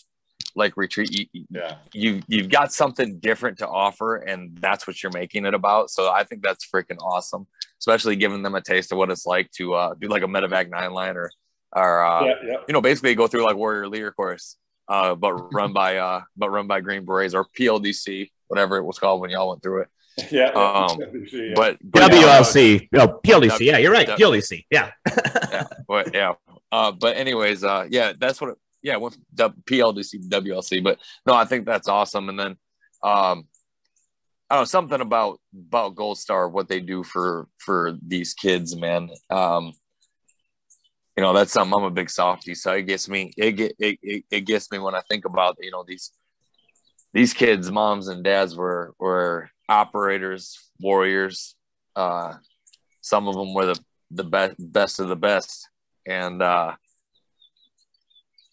[0.55, 1.29] like retreat.
[1.33, 1.75] You, Yeah.
[1.93, 5.89] you you've got something different to offer, and that's what you're making it about.
[5.89, 7.47] So I think that's freaking awesome,
[7.79, 10.69] especially giving them a taste of what it's like to uh, do like a medevac
[10.69, 11.31] nine line or
[11.75, 12.57] or uh, yeah, yeah.
[12.67, 16.49] you know basically go through like warrior leader course, uh, but run by uh, but
[16.49, 19.89] run by Green Berets or PLDC, whatever it was called when y'all went through it.
[20.31, 20.47] Yeah.
[20.47, 20.97] Um,
[21.31, 21.53] yeah.
[21.55, 22.87] But, but yeah, WLC.
[22.95, 23.59] Oh, PLDC.
[23.59, 24.07] Yeah, you're right.
[24.07, 24.15] Yeah.
[24.15, 24.65] PLDC.
[24.71, 24.91] Yeah.
[25.51, 26.33] yeah, but yeah.
[26.71, 28.51] Uh, but anyways, uh, yeah, that's what.
[28.51, 30.83] It, yeah, with the PLDC, WLC.
[30.83, 32.29] But no, I think that's awesome.
[32.29, 32.51] And then,
[33.03, 33.47] um,
[34.49, 38.75] I don't know something about about Gold Star, what they do for for these kids,
[38.75, 39.09] man.
[39.29, 39.73] Um,
[41.17, 43.33] you know, that's something I'm a big softie, so it gets me.
[43.37, 46.11] It get it, it, it gets me when I think about you know these
[47.13, 51.55] these kids, moms and dads were were operators, warriors.
[51.95, 52.35] Uh,
[53.01, 53.79] some of them were the
[54.11, 55.67] the best best of the best,
[56.07, 56.73] and uh,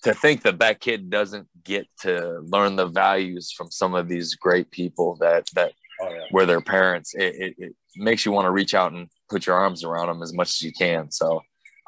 [0.03, 4.35] to think that that kid doesn't get to learn the values from some of these
[4.35, 6.25] great people that that Oh, yeah.
[6.33, 9.55] were their parents, it, it, it makes you want to reach out and put your
[9.55, 11.11] arms around them as much as you can.
[11.13, 11.41] So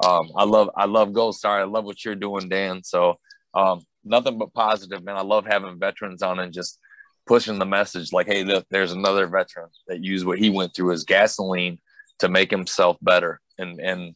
[0.05, 1.59] um, I love I love Gold Star.
[1.59, 2.83] I love what you're doing, Dan.
[2.85, 3.19] So
[3.53, 5.17] um, nothing but positive, man.
[5.17, 6.79] I love having veterans on and just
[7.27, 10.91] pushing the message like, hey, look, there's another veteran that used what he went through
[10.91, 11.79] as gasoline
[12.19, 14.15] to make himself better and and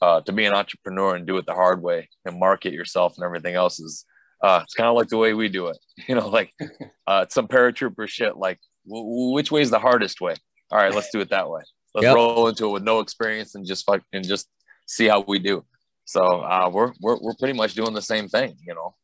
[0.00, 3.24] uh, to be an entrepreneur and do it the hard way and market yourself and
[3.24, 4.04] everything else is
[4.42, 5.78] uh, it's kind of like the way we do it.
[6.08, 6.52] You know, like
[7.06, 8.36] uh, some paratrooper shit.
[8.36, 8.58] Like,
[8.88, 10.34] w- which way is the hardest way?
[10.70, 11.62] All right, let's do it that way.
[11.94, 12.14] Let's Yep.
[12.16, 14.48] roll into it with no experience and just fuck and just
[14.86, 15.64] see how we do.
[16.06, 18.56] So uh, we're we're we're pretty much doing the same thing.
[18.66, 18.94] You know,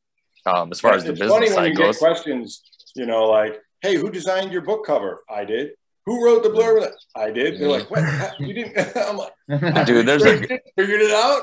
[0.46, 1.98] um, as far as the business side goes.
[1.98, 2.62] questions,
[2.96, 5.70] you know, like, "Hey, who designed your book cover?" I did.
[6.06, 6.90] Who wrote the blurb?
[7.14, 7.60] I did.
[7.60, 8.02] They're like, "What?
[8.40, 9.32] You didn't?" I'm like,
[9.86, 10.38] Dude, there's a
[10.76, 11.42] figured it out.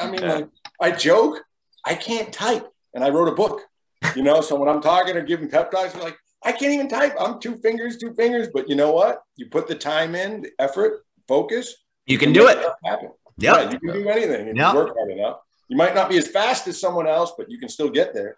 [0.00, 0.34] I mean, Yeah.
[0.34, 0.48] like,
[0.80, 1.40] I joke.
[1.84, 3.60] I can't type, and I wrote a book.
[4.16, 6.88] You know, so when I'm talking or giving pep talks, I'm like, I can't even
[6.88, 7.14] type.
[7.18, 8.48] I'm two fingers, two fingers.
[8.52, 9.22] But you know what?
[9.36, 11.74] You put the time in, the effort, focus.
[12.06, 12.58] You can do it.
[12.84, 13.10] Happen.
[13.38, 14.72] Yeah, you can do anything if Yep.
[14.72, 15.38] you work hard enough.
[15.68, 18.36] You might not be as fast as someone else, but you can still get there.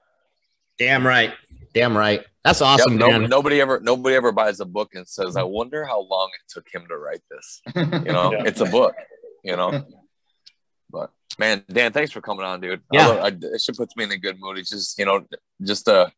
[0.78, 1.32] Damn right.
[1.72, 2.24] Damn right.
[2.44, 3.30] That's Yep, awesome, no- man.
[3.30, 6.66] nobody ever nobody ever buys a book and says, "I wonder how long it took
[6.72, 8.44] him to write this." You know, Yeah.
[8.44, 8.94] it's a book.
[9.42, 9.84] You know,
[10.90, 12.82] but man, Dan, thanks for coming on, dude.
[12.92, 13.02] Yeah.
[13.02, 14.58] I love- I, it should puts me in a good mood.
[14.58, 15.24] It's just you know,
[15.62, 16.08] just uh,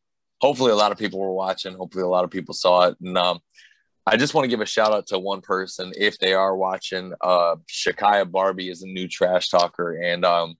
[0.40, 1.74] hopefully a lot of people were watching.
[1.76, 3.38] Hopefully a lot of people saw it, and um,
[4.04, 7.12] I just want to give a shout out to one person if they are watching.
[7.20, 10.54] Uh, Shakaya Barbie is a new trash talker, and um,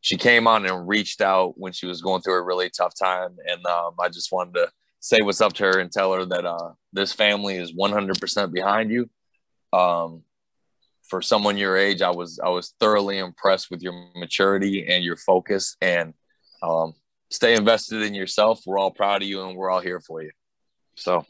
[0.00, 3.36] she came on and reached out when she was going through a really tough time,
[3.46, 4.68] and um, I just wanted to
[5.04, 8.90] say what's up to her and tell her that uh, this family is 100% behind
[8.90, 9.10] you.
[9.70, 10.22] Um,
[11.02, 15.18] for someone your age, I was I was thoroughly impressed with your maturity and your
[15.18, 15.76] focus.
[15.82, 16.14] And
[16.62, 16.94] um,
[17.30, 18.62] stay invested in yourself.
[18.64, 20.30] We're all proud of you, and we're all here for you.
[20.96, 21.26] So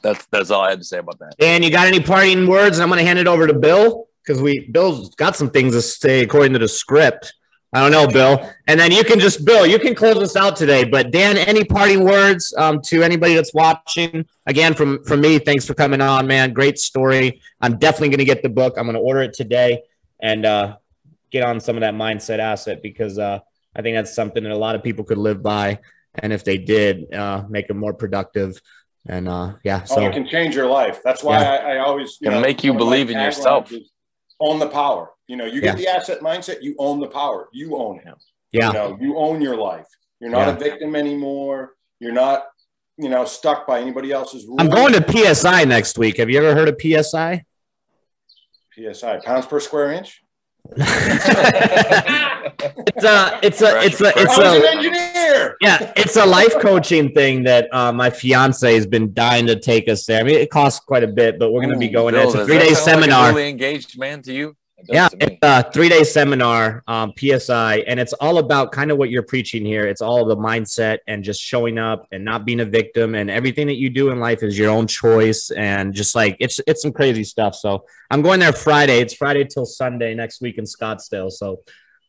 [0.00, 1.34] that's that's all I had to say about that.
[1.38, 2.80] Dan, you got any parting words?
[2.80, 5.82] I'm going to hand it over to Bill because we Bill's got some things to
[5.82, 7.34] say according to the script.
[7.74, 8.48] I don't know, Bill.
[8.68, 10.84] And then you can just, Bill, you can close us out today.
[10.84, 14.24] But Dan, any parting words um, to anybody that's watching?
[14.46, 16.52] Again, from from me, thanks for coming on, man.
[16.52, 17.40] Great story.
[17.60, 18.74] I'm definitely going to get the book.
[18.78, 19.82] I'm going to order it today
[20.22, 20.76] and uh,
[21.32, 23.40] get on some of that mindset asset because uh,
[23.74, 25.80] I think that's something that a lot of people could live by,
[26.14, 28.60] and if they did, uh, make them more productive.
[29.06, 31.02] And uh, yeah, so oh, it can change your life.
[31.02, 31.50] That's why Yeah.
[31.50, 33.72] I, I always you Can know, make you one of my believe in yourself.
[33.72, 33.90] is
[34.40, 35.10] Own the power.
[35.26, 37.48] You know, you get the asset mindset, you own the power.
[37.52, 38.04] You own it.
[38.52, 39.86] yeah, You know, you own your life.
[40.20, 40.54] You're not Yeah.
[40.54, 41.74] a victim anymore.
[42.00, 42.46] You're not,
[42.98, 44.60] you know, stuck by anybody else's rules.
[44.60, 45.02] I'm going to
[45.34, 46.18] PSI next week.
[46.18, 47.44] Have you ever heard of PSI?
[48.74, 50.22] PSI pounds per square inch.
[50.66, 50.80] It's
[53.04, 57.12] a, it's a, it's a, it's I was an a, yeah, it's a life coaching
[57.12, 60.20] thing that uh, my fiance has been dying to take us there.
[60.20, 62.24] I mean, it costs quite a bit, but we're going to be Ooh, going there.
[62.24, 63.34] Bill, It's a three day sound like a seminar.
[63.34, 64.56] Really engaged man to you?
[64.88, 69.10] Yeah, it's a three day seminar, um, PSI, and it's all about kind of what
[69.10, 69.86] you're preaching here.
[69.86, 73.66] It's all the mindset and just showing up and not being a victim, and everything
[73.68, 75.50] that you do in life is your own choice.
[75.50, 77.54] And just like it's it's some crazy stuff.
[77.54, 79.00] So I'm going there Friday.
[79.00, 81.30] It's Friday till Sunday next week in Scottsdale.
[81.30, 81.62] So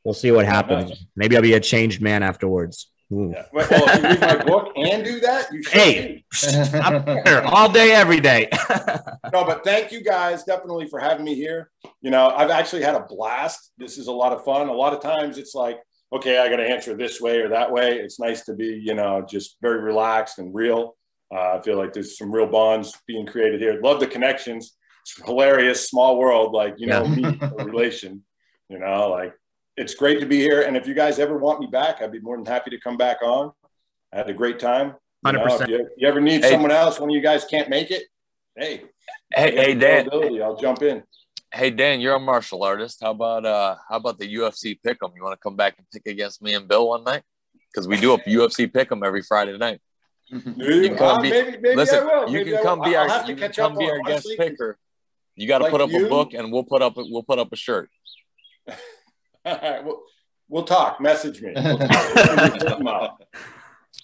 [0.04, 0.92] we'll see what happens.
[1.16, 2.90] Maybe I'll be a changed man afterwards.
[3.14, 3.32] Ooh.
[3.34, 3.46] Yeah.
[3.54, 5.74] Well, if you read my book and do that, you should.
[5.74, 6.26] Hey,
[6.74, 8.50] I'm here all day, every day.
[9.34, 11.72] No, but thank you guys definitely for having me here.
[12.02, 13.72] You know, I've actually had a blast.
[13.78, 14.70] This is a lot of fun.
[14.70, 15.80] A lot of times it's like,
[16.14, 17.96] okay, I got to answer this way or that way.
[17.98, 20.96] It's nice to be, you know, just very relaxed and real.
[21.34, 23.82] Uh, I feel like there's some real bonds being created here.
[23.84, 24.78] Love the connections.
[25.02, 28.24] It's hilarious, small world, like, you know, me, a relation,
[28.70, 29.34] you know, like
[29.78, 30.62] it's great to be here.
[30.62, 32.98] And if you guys ever want me back, I'd be more than happy to come
[32.98, 33.52] back on.
[34.14, 34.96] I had a great time.
[35.26, 35.62] You 100%.
[35.62, 36.52] if you, you ever need Hey.
[36.52, 38.04] someone else, one of you guys can't make it,
[38.56, 38.84] hey,
[39.34, 40.08] Hey, hey, Dan.
[40.42, 41.04] I'll jump in.
[41.54, 43.00] Hey, Dan, you're a martial artist.
[43.02, 45.12] How about uh, how about the UFC pick'em?
[45.16, 47.24] You want to come back and pick against me and Bill one night?
[47.72, 49.80] Because we do a UFC pick'em every Friday night.
[50.32, 50.44] Dude,
[50.90, 52.30] can come uh, be- maybe, maybe Listen, I will.
[52.30, 52.86] you Maybe can I come will.
[52.86, 54.78] be I'll our have to you can come be our guest picker.
[55.36, 57.40] You got to like put up you- a book, and we'll put up we'll put
[57.40, 57.90] up a shirt.
[59.46, 60.02] All right, we'll,
[60.50, 61.00] we'll talk.
[61.00, 61.54] Message me.
[61.56, 63.22] We'll talk.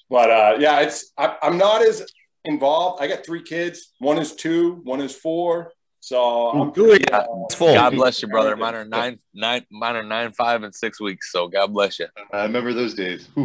[0.09, 2.05] But uh, yeah, it's I, I'm not as
[2.43, 3.01] involved.
[3.01, 3.93] I got three kids.
[3.99, 4.81] One is two.
[4.83, 5.71] One is four.
[6.01, 7.05] So I'm Good.
[7.09, 7.25] Yeah.
[7.45, 7.73] It's full.
[7.73, 8.55] God bless you, brother.
[8.57, 11.31] Mine are nine nine mine are nine five and six weeks.
[11.31, 12.07] So God bless you.
[12.33, 13.29] I remember those days.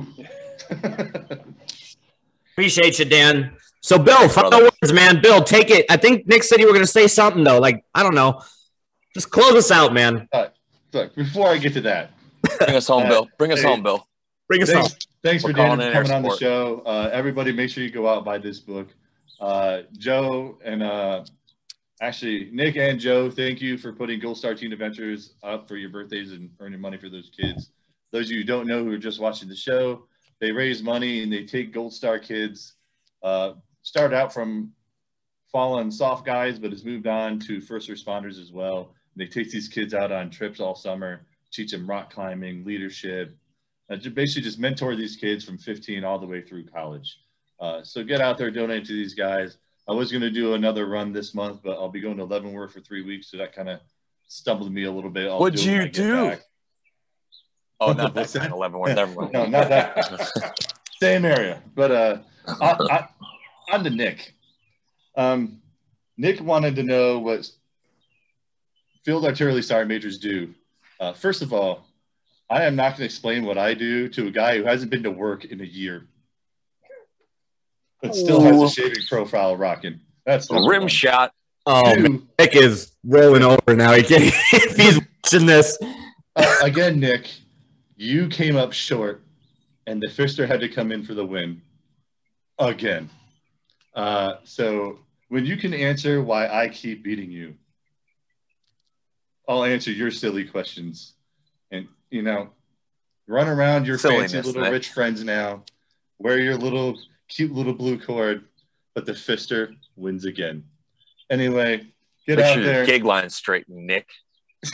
[2.52, 3.54] Appreciate you, Dan.
[3.82, 4.70] So, Bill, Thanks, final brother.
[4.82, 5.20] words, man.
[5.20, 5.86] Bill, take it.
[5.90, 7.58] I think Nick said you were going to say something, though.
[7.58, 8.40] Like, I don't know.
[9.14, 10.26] Just close us out, man.
[10.92, 12.10] Look, before I get to that,
[12.58, 13.28] Bring us home, Uh, Bill.
[13.38, 13.68] Bring us hey.
[13.68, 14.06] home, Bill.
[14.48, 14.82] Bring us home.
[14.82, 16.82] thanks, thanks We're for Dan calling for coming on the show.
[16.86, 18.88] Uh, everybody, make sure you go out and buy this book.
[19.40, 21.24] Uh, Joe and uh,
[22.00, 25.90] actually Nick and Joe, thank you for putting Gold Star Teen Adventures up for your
[25.90, 27.70] birthdays and earning money for those kids.
[28.12, 30.06] Those of you who don't know who are just watching the show,
[30.40, 32.74] they raise money and they take Gold Star kids.
[33.22, 34.72] Uh, start out from
[35.50, 38.94] fallen SOF guys, but has moved on to first responders as well.
[39.16, 43.36] They take these kids out on trips all summer, teach them rock climbing, leadership,
[43.90, 47.20] uh, basically just mentor these kids from 15 all the way through college.
[47.60, 49.58] Uh, so get out there, donate to these guys.
[49.88, 52.72] I was going to do another run this month, but I'll be going to Leavenworth
[52.72, 53.80] for three weeks, so that kind of
[54.26, 55.28] stumbled me a little bit.
[55.28, 56.30] I'll What'd do you do?
[56.30, 56.42] back.
[57.78, 58.42] Oh, not that What's that?
[58.42, 58.94] 9 11 one.
[58.94, 59.32] Never mind.
[59.32, 60.58] No, not that.
[61.00, 62.18] Same area, but uh,
[62.60, 63.08] on, on,
[63.70, 64.34] on to Nick.
[65.16, 65.60] Um,
[66.16, 67.48] Nick wanted to know what
[69.04, 70.54] field artillery sergeant majors do.
[70.98, 71.86] Uh, first of all,
[72.48, 75.02] I am not going to explain what I do to a guy who hasn't been
[75.02, 76.06] to work in a year,
[78.00, 80.00] but still has a shaving profile rocking.
[80.24, 80.88] That's number Rim one.
[80.88, 81.32] shot.
[81.66, 82.28] Oh, man.
[82.38, 83.92] Nick is rolling over now.
[83.92, 85.76] He can't, if he's watching this.
[86.36, 87.28] uh, again, Nick,
[87.96, 89.22] you came up short,
[89.86, 91.60] and the Fister had to come in for the win
[92.58, 93.10] again.
[93.94, 97.54] Uh, so when you can answer why I keep beating you,
[99.48, 101.14] I'll answer your silly questions.
[101.70, 102.50] And you know,
[103.26, 104.72] run around your fancy little Nick.
[104.72, 105.62] rich friends now,
[106.18, 106.98] wear your little
[107.28, 108.44] cute little blue cord,
[108.94, 110.64] but the Fister wins again.
[111.30, 111.86] Anyway,
[112.26, 112.76] get Make out sure there.
[112.78, 114.08] your gig line straight, Nick.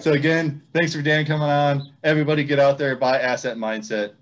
[0.00, 1.92] so again, thanks for Dan coming on.
[2.02, 4.12] Everybody get out there, buy asset mindset.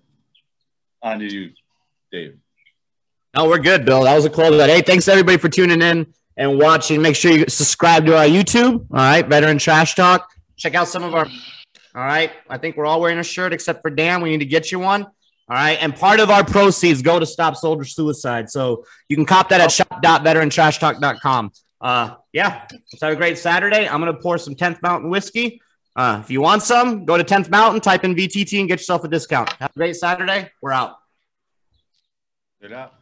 [1.03, 1.51] On to you,
[2.13, 2.39] Dave.
[3.35, 4.03] No, we're good, Bill.
[4.05, 4.59] That was a close.
[4.59, 4.69] One.
[4.69, 6.07] Hey, thanks everybody for tuning in.
[6.37, 7.01] and watching.
[7.01, 8.81] Make sure you subscribe to our YouTube.
[8.91, 10.31] All right, Veteran Trash Talk.
[10.57, 11.27] Check out some of our.
[11.95, 14.23] All right, I think we're all wearing a shirt except for Dan.
[14.23, 15.05] We need to get you one.
[15.05, 15.11] All
[15.49, 18.49] right, and part of our proceeds go to stop soldier suicide.
[18.51, 21.53] So you can cop that at shop.veterantrashtalk.com.
[21.81, 23.89] Uh, yeah, let's have a great Saturday.
[23.89, 25.61] I'm gonna pour some 10th Mountain whiskey.
[25.95, 29.05] Uh, if you want some, go to 10th Mountain, type in VTT, and get yourself
[29.05, 29.53] a discount.
[29.55, 30.51] Have a great Saturday.
[30.63, 30.97] We're out.
[32.63, 32.95] Get out.